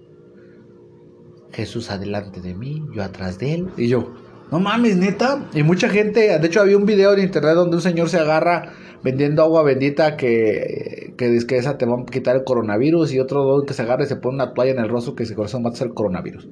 Jesús 1.52 1.89
adelante 1.89 2.41
de 2.41 2.54
mí, 2.54 2.84
yo 2.93 3.04
atrás 3.04 3.39
de 3.39 3.54
él. 3.54 3.67
Y 3.78 3.88
yo, 3.88 4.13
no 4.52 4.60
mames, 4.60 4.98
neta. 4.98 5.48
Y 5.54 5.63
mucha 5.63 5.89
gente, 5.89 6.38
de 6.38 6.48
hecho 6.48 6.62
había 6.62 6.78
un 6.78 6.86
video 6.86 7.13
en 7.13 7.20
internet 7.20 7.56
donde 7.56 7.78
un 7.78 7.82
señor 7.82 8.10
se 8.10 8.20
agarra 8.20 8.74
vendiendo 9.04 9.43
agua 9.43 9.63
bendita 9.63 10.17
que, 10.17 11.13
que 11.17 11.30
dice 11.30 11.48
que 11.48 11.58
esa 11.58 11.78
te 11.78 11.86
va 11.86 11.96
a 12.02 12.06
quitar 12.06 12.36
el 12.36 12.43
coronavirus 12.43 13.13
y 13.13 13.20
otro 13.20 13.43
don 13.43 13.65
que 13.65 13.74
se 13.74 13.84
agarra 13.84 14.04
y 14.04 14.08
se 14.08 14.15
pone 14.17 14.36
una 14.36 14.54
toalla 14.54 14.72
en 14.72 14.80
el 14.80 14.89
rostro 14.89 15.15
que 15.15 15.26
se 15.26 15.36
corazón 15.36 15.63
mata 15.63 15.84
el 15.84 15.93
coronavirus. 15.93 16.48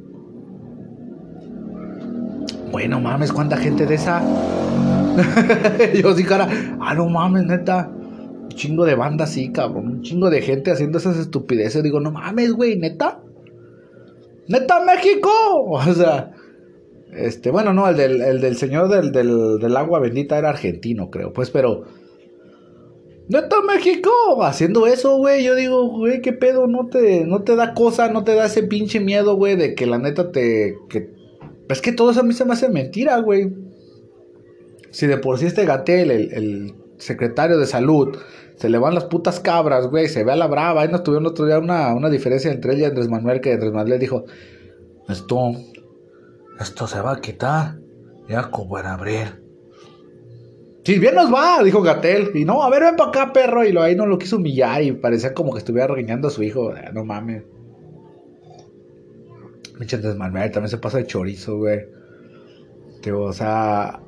Bueno, 2.72 3.00
mames, 3.00 3.32
cuánta 3.32 3.58
gente 3.58 3.86
de 3.86 3.96
esa. 3.96 4.22
yo 6.01 6.15
sí, 6.15 6.23
cara, 6.23 6.47
ah, 6.80 6.93
no 6.93 7.08
mames, 7.08 7.45
neta. 7.45 7.91
Un 7.95 8.49
chingo 8.49 8.86
de 8.86 8.95
banda 8.95 9.25
así, 9.25 9.51
cabrón. 9.51 9.88
Un 9.88 10.01
chingo 10.01 10.30
de 10.30 10.41
gente 10.41 10.71
haciendo 10.71 10.97
esas 10.97 11.17
estupideces. 11.17 11.84
Digo, 11.84 11.99
no 11.99 12.12
mames, 12.12 12.54
güey, 12.54 12.78
neta. 12.78 13.21
Neta, 14.47 14.84
México. 14.86 15.30
O 15.67 15.93
sea, 15.93 16.32
este, 17.13 17.49
bueno, 17.49 17.73
no, 17.73 17.88
el 17.88 17.95
del, 17.95 18.21
el 18.21 18.41
del 18.41 18.58
señor 18.58 18.89
del, 18.89 19.12
del, 19.12 19.60
del 19.60 19.78
agua 19.78 19.99
bendita 19.99 20.38
era 20.38 20.49
argentino, 20.49 21.10
creo. 21.10 21.34
Pues, 21.34 21.49
pero. 21.49 21.86
Neta 23.28 23.56
México, 23.62 24.12
haciendo 24.43 24.86
eso, 24.86 25.17
güey. 25.17 25.43
Yo 25.43 25.56
digo, 25.56 25.89
güey, 25.89 26.21
qué 26.21 26.32
pedo, 26.32 26.67
no 26.67 26.88
te, 26.88 27.25
no 27.25 27.41
te 27.41 27.56
da 27.56 27.73
cosa, 27.73 28.10
no 28.10 28.23
te 28.23 28.36
da 28.36 28.45
ese 28.45 28.62
pinche 28.63 28.99
miedo, 28.99 29.36
güey, 29.36 29.56
de 29.56 29.73
que 29.73 29.88
la 29.88 29.97
neta 29.97 30.32
te. 30.32 30.78
Que, 30.89 31.10
es 31.69 31.82
que 31.82 31.91
todo 31.91 32.12
eso 32.12 32.19
a 32.19 32.23
mí 32.23 32.34
se 32.34 32.45
me 32.45 32.54
hace 32.54 32.69
mentira, 32.69 33.17
güey. 33.19 33.51
Si 34.95 35.08
de 35.08 35.17
por 35.17 35.38
sí 35.38 35.45
este 35.45 35.65
Gatel, 35.65 36.10
el, 36.10 36.73
secretario 36.99 37.58
de 37.58 37.65
salud, 37.65 38.17
se 38.55 38.69
le 38.69 38.77
van 38.77 38.95
las 38.95 39.03
putas 39.03 39.41
cabras, 39.41 39.88
güey, 39.88 40.08
se 40.08 40.23
ve 40.23 40.31
a 40.31 40.38
la 40.38 40.47
brava. 40.47 40.84
Ahí 40.84 40.88
nos 40.88 41.03
tuvieron 41.03 41.27
otro 41.27 41.45
día 41.45 41.60
una, 41.60 41.93
una 41.93 42.10
diferencia 42.10 42.49
entre 42.49 42.71
él 42.71 42.79
y 42.79 42.86
Andrés 42.86 43.10
Manuel, 43.10 43.41
que 43.41 43.51
Andrés 43.51 43.73
Manuel 43.73 43.99
dijo, 43.99 44.23
esto, 45.10 45.51
esto 46.62 46.88
se 46.88 47.01
va 47.01 47.12
a 47.12 47.19
quitar, 47.19 47.77
ya 48.29 48.43
como 48.43 48.79
en 48.79 48.86
abril. 48.86 49.43
Si 50.86 50.97
bien 50.97 51.15
nos 51.15 51.34
va, 51.34 51.62
dijo 51.62 51.81
Gatel. 51.81 52.31
Y 52.34 52.45
no, 52.45 52.63
a 52.63 52.69
ver, 52.69 52.84
ven 52.84 52.95
para 52.95 53.10
acá, 53.10 53.34
perro. 53.34 53.65
Y 53.65 53.73
lo, 53.73 53.81
ahí 53.81 53.97
no 53.97 54.05
lo 54.05 54.17
quiso 54.17 54.38
humillar 54.38 54.81
y 54.81 54.93
parecía 54.93 55.34
como 55.34 55.51
que 55.51 55.60
estuviera 55.60 55.88
regañando 55.88 56.29
a 56.29 56.31
su 56.31 56.41
hijo. 56.41 56.71
Ah, 56.71 56.91
no 56.93 57.03
mames. 57.03 57.43
Pinche 59.77 59.97
Andrés 59.97 60.15
Manuel 60.15 60.51
también 60.51 60.69
se 60.69 60.77
pasa 60.77 60.99
de 60.99 61.05
chorizo, 61.05 61.58
güey. 61.58 61.81
o 63.13 63.34
sea, 63.34 63.99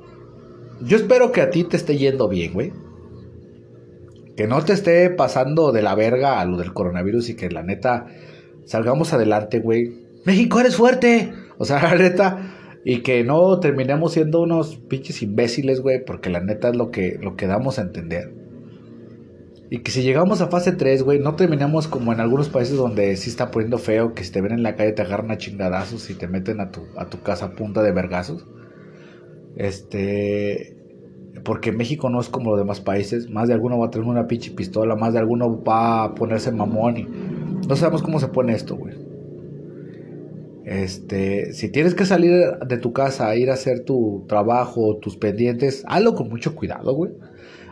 yo 0.82 0.98
espero 0.98 1.32
que 1.32 1.42
a 1.42 1.50
ti 1.50 1.64
te 1.64 1.78
esté 1.78 1.98
yendo 1.98 2.28
bien, 2.28 2.54
güey. 2.54 2.74
Que 4.36 4.48
no 4.48 4.64
te 4.64 4.74
esté 4.74 5.10
pasando 5.10 5.72
de 5.72 5.82
la 5.82 5.96
verga 5.96 6.40
a 6.40 6.46
lo 6.46 6.58
del 6.58 6.74
coronavirus 6.74 7.30
y 7.30 7.36
que 7.36 7.50
la 7.50 7.64
neta 7.64 8.08
salgamos 8.66 9.14
adelante, 9.14 9.60
güey. 9.60 10.06
México, 10.26 10.60
eres 10.60 10.76
fuerte. 10.76 11.34
O 11.58 11.66
sea, 11.66 11.82
la 11.84 11.96
neta, 11.96 12.80
y 12.84 13.02
que 13.02 13.24
no 13.24 13.60
terminemos 13.60 14.14
siendo 14.14 14.42
unos 14.42 14.78
pinches 14.78 15.22
imbéciles, 15.22 15.82
güey, 15.82 16.06
porque 16.06 16.30
la 16.30 16.40
neta 16.40 16.70
es 16.70 16.76
lo 16.76 16.92
que, 16.92 17.18
lo 17.22 17.36
que 17.36 17.48
damos 17.48 17.80
a 17.80 17.82
entender. 17.82 18.34
Y 19.70 19.80
que 19.80 19.92
si 19.92 20.04
llegamos 20.04 20.40
a 20.40 20.48
fase 20.48 20.72
3, 20.72 21.04
güey, 21.04 21.20
no 21.20 21.36
terminamos 21.36 21.90
como 21.90 22.14
en 22.14 22.22
algunos 22.22 22.48
países 22.48 22.78
donde 22.78 23.18
sí 23.18 23.30
está 23.30 23.52
poniendo 23.52 23.78
feo, 23.78 24.14
que 24.14 24.24
si 24.24 24.32
te 24.32 24.40
ven 24.40 24.54
en 24.54 24.64
la 24.64 24.76
calle 24.76 24.94
te 24.94 25.02
agarran 25.02 25.32
a 25.32 25.38
chingadazos 25.38 26.10
y 26.10 26.14
te 26.14 26.28
meten 26.30 26.62
a 26.62 26.72
tu, 26.72 26.84
a 26.96 27.10
tu 27.10 27.22
casa 27.22 27.48
a 27.48 27.52
punta 27.52 27.84
de 27.84 27.92
vergazos. 27.92 28.46
Este. 29.58 30.78
Porque 31.44 31.72
México 31.72 32.10
no 32.10 32.20
es 32.20 32.30
como 32.30 32.52
los 32.52 32.60
demás 32.60 32.82
países. 32.82 33.30
Más 33.30 33.48
de 33.48 33.54
alguno 33.54 33.78
va 33.78 33.88
a 33.88 33.90
tener 33.90 34.08
una 34.08 34.28
pinche 34.28 34.52
pistola, 34.52 34.96
más 34.96 35.14
de 35.14 35.20
alguno 35.20 35.64
va 35.64 36.06
a 36.06 36.16
ponerse 36.16 36.52
mamón. 36.52 37.62
No 37.68 37.76
sabemos 37.76 38.02
cómo 38.02 38.20
se 38.20 38.28
pone 38.28 38.54
esto, 38.54 38.76
güey. 38.76 38.96
Este, 40.68 41.54
si 41.54 41.70
tienes 41.70 41.96
que 41.96 42.04
salir 42.04 42.58
de 42.68 42.78
tu 42.78 42.92
casa 42.92 43.30
a 43.30 43.38
ir 43.38 43.50
a 43.50 43.54
hacer 43.54 43.86
tu 43.86 44.26
trabajo, 44.28 44.98
tus 44.98 45.16
pendientes, 45.16 45.86
hazlo 45.88 46.14
con 46.14 46.28
mucho 46.28 46.56
cuidado, 46.56 46.94
güey. 46.94 47.14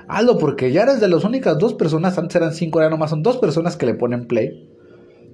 Hazlo 0.08 0.38
porque 0.38 0.72
ya 0.72 0.84
eres 0.84 1.02
de 1.02 1.10
las 1.10 1.26
únicas 1.26 1.58
dos 1.58 1.74
personas, 1.74 2.18
antes 2.18 2.38
eran 2.38 2.54
cinco, 2.54 2.80
ahora 2.80 2.92
nomás 2.92 3.10
son 3.10 3.22
dos 3.22 3.38
personas 3.38 3.76
que 3.76 3.86
le 3.86 3.96
ponen 3.96 4.28
play. 4.28 4.70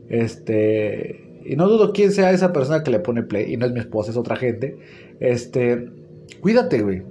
Este, 0.10 1.44
y 1.46 1.56
no 1.56 1.68
dudo 1.68 1.94
quién 1.94 2.12
sea 2.12 2.32
esa 2.32 2.52
persona 2.52 2.82
que 2.82 2.90
le 2.90 3.00
pone 3.00 3.22
play, 3.22 3.54
y 3.54 3.58
no 3.58 3.68
es 3.68 3.74
mi 3.74 3.80
esposa, 3.80 4.10
es 4.10 4.18
otra 4.18 4.38
gente. 4.38 4.80
Este, 5.20 5.88
cuídate, 6.36 6.82
güey. 6.82 7.04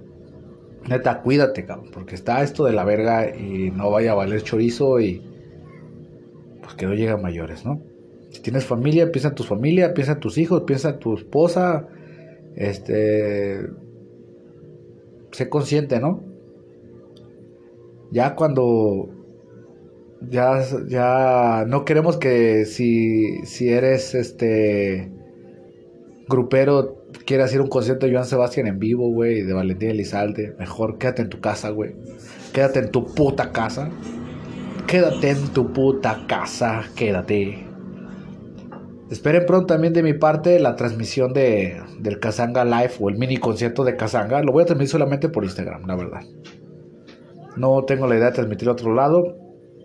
Neta, 0.88 1.20
cuídate, 1.22 1.66
cabrón, 1.66 1.90
porque 1.92 2.14
está 2.14 2.42
esto 2.42 2.64
de 2.64 2.72
la 2.72 2.85
verga 2.85 3.37
y 3.37 3.70
no 3.70 3.90
vaya 3.90 4.12
a 4.12 4.14
valer 4.14 4.42
chorizo 4.42 5.00
y 5.00 5.22
pues 6.62 6.74
que 6.74 6.87
no 6.87 6.94
llegue 6.94 7.11
a 7.11 7.16
mayores, 7.16 7.64
¿no? 7.64 7.83
Si 8.30 8.40
tienes 8.40 8.64
familia, 8.64 9.12
piensa 9.12 9.28
en 9.28 9.35
tu 9.35 9.42
familia, 9.42 9.92
piensa 9.92 10.12
en 10.12 10.20
tus 10.20 10.38
hijos, 10.38 10.62
piensa 10.62 10.90
en 10.90 10.98
tu 10.98 11.14
esposa, 11.14 11.88
este, 12.56 13.68
sé 15.33 15.48
consciente, 15.48 16.00
¿no? 16.00 16.30
ya 18.11 18.35
cuando 18.35 19.09
ya, 20.28 20.62
ya 20.88 21.64
no 21.66 21.85
queremos 21.85 22.16
que 22.16 22.64
si, 22.64 23.44
si 23.46 23.70
eres 23.70 24.14
este 24.14 25.11
grupero 26.28 26.99
quieras 27.25 27.53
ir 27.53 27.61
a 27.61 27.62
un 27.62 27.68
concierto 27.68 28.07
de 28.07 28.12
Joan 28.12 28.25
Sebastián 28.25 28.66
en 28.66 28.79
vivo, 28.79 29.11
güey, 29.11 29.42
de 29.42 29.53
Valentín 29.53 29.90
Elizalde, 29.90 30.55
mejor 30.59 30.99
quédate 30.99 31.23
en 31.23 31.29
tu 31.29 31.40
casa, 31.40 31.70
güey. 31.70 31.94
Quédate 32.53 32.81
en 32.81 32.90
tu 32.90 33.07
puta 33.07 33.53
casa. 33.53 33.90
Quédate 34.87 35.31
en 35.31 35.49
tu 35.49 35.73
puta 35.73 36.25
casa, 36.27 36.83
quédate. 36.96 37.64
Esperen 39.11 39.44
pronto 39.46 39.66
también 39.66 39.92
de 39.92 40.03
mi 40.03 40.14
parte 40.14 40.59
la 40.61 40.77
transmisión 40.77 41.33
de, 41.33 41.81
del 42.01 42.18
Kazanga 42.20 42.64
Live 42.64 42.94
o 43.01 43.09
el 43.09 43.16
mini 43.16 43.37
concierto 43.37 43.85
de 43.85 43.96
Kazanga. 43.96 44.42
Lo 44.42 44.53
voy 44.53 44.62
a 44.62 44.66
transmitir 44.66 44.90
solamente 44.90 45.29
por 45.29 45.44
Instagram, 45.44 45.87
la 45.87 45.96
verdad. 45.96 46.23
No 47.57 47.85
tengo 47.85 48.07
la 48.07 48.16
idea 48.16 48.27
de 48.27 48.33
transmitir 48.33 48.68
a 48.68 48.73
otro 48.73 48.94
lado. 48.94 49.37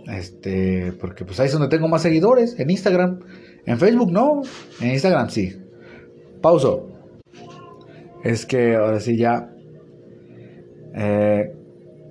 Este, 0.08 0.94
porque 1.00 1.26
pues 1.26 1.40
ahí 1.40 1.48
es 1.48 1.54
donde 1.54 1.68
tengo 1.68 1.88
más 1.88 2.04
seguidores. 2.04 2.60
En 2.60 2.70
Instagram. 2.70 3.20
En 3.66 3.80
Facebook 3.80 4.12
no. 4.12 4.42
En 4.80 4.92
Instagram 4.92 5.30
sí. 5.30 5.56
Pauso. 6.42 6.95
Es 8.26 8.48
que 8.48 8.76
ahora 8.76 9.00
sí 9.00 9.18
ya. 9.18 9.52
Eh, 10.96 11.54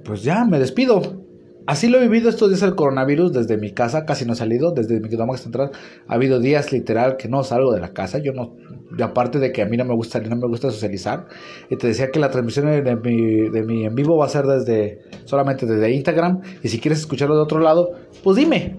pues 0.05 0.23
ya 0.23 0.45
me 0.45 0.61
despido. 0.61 1.25
Así 1.67 1.89
lo 1.89 1.99
he 1.99 2.03
vivido 2.03 2.29
estos 2.29 2.51
días 2.51 2.61
del 2.61 2.77
coronavirus 2.77 3.33
desde 3.33 3.57
mi 3.57 3.73
casa, 3.73 4.05
casi 4.05 4.25
no 4.25 4.35
he 4.35 4.37
salido, 4.37 4.71
desde 4.71 5.01
mi 5.01 5.09
cama 5.09 5.37
central. 5.39 5.71
Ha 6.07 6.15
habido 6.15 6.39
días 6.39 6.73
literal 6.73 7.17
que 7.17 7.29
no 7.29 7.43
salgo 7.43 7.73
de 7.73 7.81
la 7.81 7.93
casa. 7.93 8.19
Yo 8.19 8.33
no, 8.33 8.55
y 8.97 9.03
aparte 9.03 9.41
de 9.41 9.51
que 9.51 9.63
a 9.63 9.67
mí 9.67 9.77
no 9.77 9.85
me 9.85 9.95
gusta 9.95 10.21
no 10.21 10.37
me 10.37 10.47
gusta 10.47 10.71
socializar. 10.71 11.27
Y 11.69 11.77
te 11.77 11.89
decía 11.89 12.13
que 12.13 12.21
la 12.21 12.31
transmisión 12.31 12.67
de 12.67 12.97
mi, 12.97 13.51
de 13.51 13.63
mi 13.65 13.85
en 13.85 13.95
vivo 13.97 14.17
va 14.17 14.27
a 14.27 14.29
ser 14.29 14.45
desde 14.45 15.01
solamente 15.25 15.67
desde 15.67 15.91
Instagram. 15.91 16.43
Y 16.63 16.69
si 16.69 16.79
quieres 16.79 17.01
escucharlo 17.01 17.35
de 17.35 17.43
otro 17.43 17.59
lado, 17.59 17.91
pues 18.23 18.37
dime, 18.37 18.77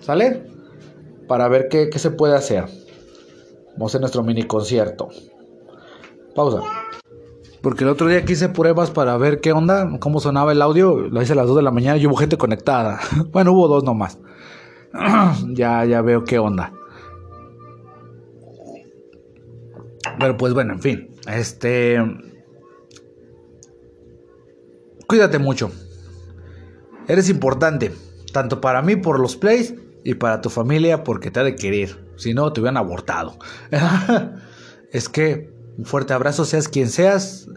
¿sale? 0.00 0.42
Para 1.26 1.48
ver 1.48 1.68
qué, 1.68 1.90
qué 1.90 1.98
se 1.98 2.12
puede 2.12 2.34
hacer. 2.34 2.64
Vamos 3.72 3.82
a 3.82 3.86
hacer 3.88 4.00
nuestro 4.00 4.22
mini 4.22 4.44
concierto. 4.44 5.08
Pausa. 6.38 6.62
Porque 7.62 7.82
el 7.82 7.90
otro 7.90 8.06
día 8.06 8.24
quise 8.24 8.48
pruebas 8.48 8.92
para 8.92 9.16
ver 9.16 9.40
qué 9.40 9.50
onda, 9.50 9.90
cómo 9.98 10.20
sonaba 10.20 10.52
el 10.52 10.62
audio. 10.62 11.00
Lo 11.00 11.20
hice 11.20 11.32
a 11.32 11.36
las 11.36 11.48
2 11.48 11.56
de 11.56 11.62
la 11.62 11.72
mañana 11.72 11.96
y 11.96 12.06
hubo 12.06 12.14
gente 12.14 12.38
conectada. 12.38 13.00
bueno, 13.32 13.52
hubo 13.52 13.66
dos 13.66 13.82
nomás. 13.82 14.20
ya, 15.48 15.84
ya 15.84 16.00
veo 16.00 16.22
qué 16.22 16.38
onda. 16.38 16.72
Pero 20.20 20.36
pues 20.36 20.54
bueno, 20.54 20.74
en 20.74 20.80
fin. 20.80 21.10
Este. 21.26 21.98
Cuídate 25.08 25.40
mucho. 25.40 25.72
Eres 27.08 27.28
importante. 27.30 27.92
Tanto 28.32 28.60
para 28.60 28.80
mí 28.80 28.94
por 28.94 29.18
los 29.18 29.36
plays 29.36 29.74
y 30.04 30.14
para 30.14 30.40
tu 30.40 30.50
familia 30.50 31.02
porque 31.02 31.32
te 31.32 31.40
ha 31.40 31.42
de 31.42 31.56
querer. 31.56 31.98
Si 32.16 32.32
no, 32.32 32.52
te 32.52 32.60
hubieran 32.60 32.76
abortado. 32.76 33.36
es 34.92 35.08
que 35.08 35.57
un 35.78 35.84
fuerte 35.84 36.12
abrazo, 36.12 36.44
seas 36.44 36.68
quien 36.68 36.88
seas. 36.88 37.48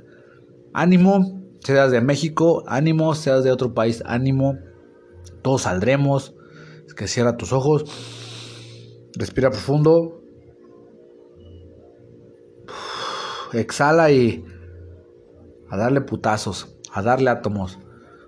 Ánimo, 0.74 1.42
seas 1.60 1.92
de 1.92 2.02
México, 2.02 2.64
ánimo, 2.68 3.16
seas 3.16 3.44
de 3.44 3.52
otro 3.52 3.74
país, 3.74 4.04
ánimo. 4.06 4.60
Todos 5.42 5.64
saldremos. 5.64 6.36
Es 6.86 6.94
que 6.94 7.08
cierra 7.08 7.36
tus 7.36 7.52
ojos. 7.52 7.84
Respira 9.16 9.50
profundo. 9.50 10.22
Exhala 13.54 14.12
y 14.12 14.46
a 15.70 15.78
darle 15.78 16.02
putazos, 16.02 16.78
a 16.94 17.02
darle 17.02 17.32
átomos. 17.32 17.80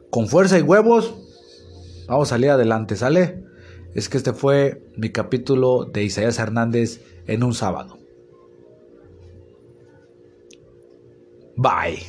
Con 0.10 0.28
fuerza 0.28 0.58
y 0.58 0.64
huevos, 0.64 1.14
vamos 2.08 2.30
a 2.30 2.36
salir 2.36 2.50
adelante, 2.50 2.96
¿sale? 2.96 3.46
Es 3.94 4.10
que 4.10 4.18
este 4.18 4.34
fue 4.34 4.84
mi 4.98 5.12
capítulo 5.12 5.86
de 5.86 6.04
Isaías 6.04 6.40
Hernández 6.40 7.02
en 7.28 7.44
un 7.44 7.54
sábado. 7.54 8.03
Bye. 11.58 12.04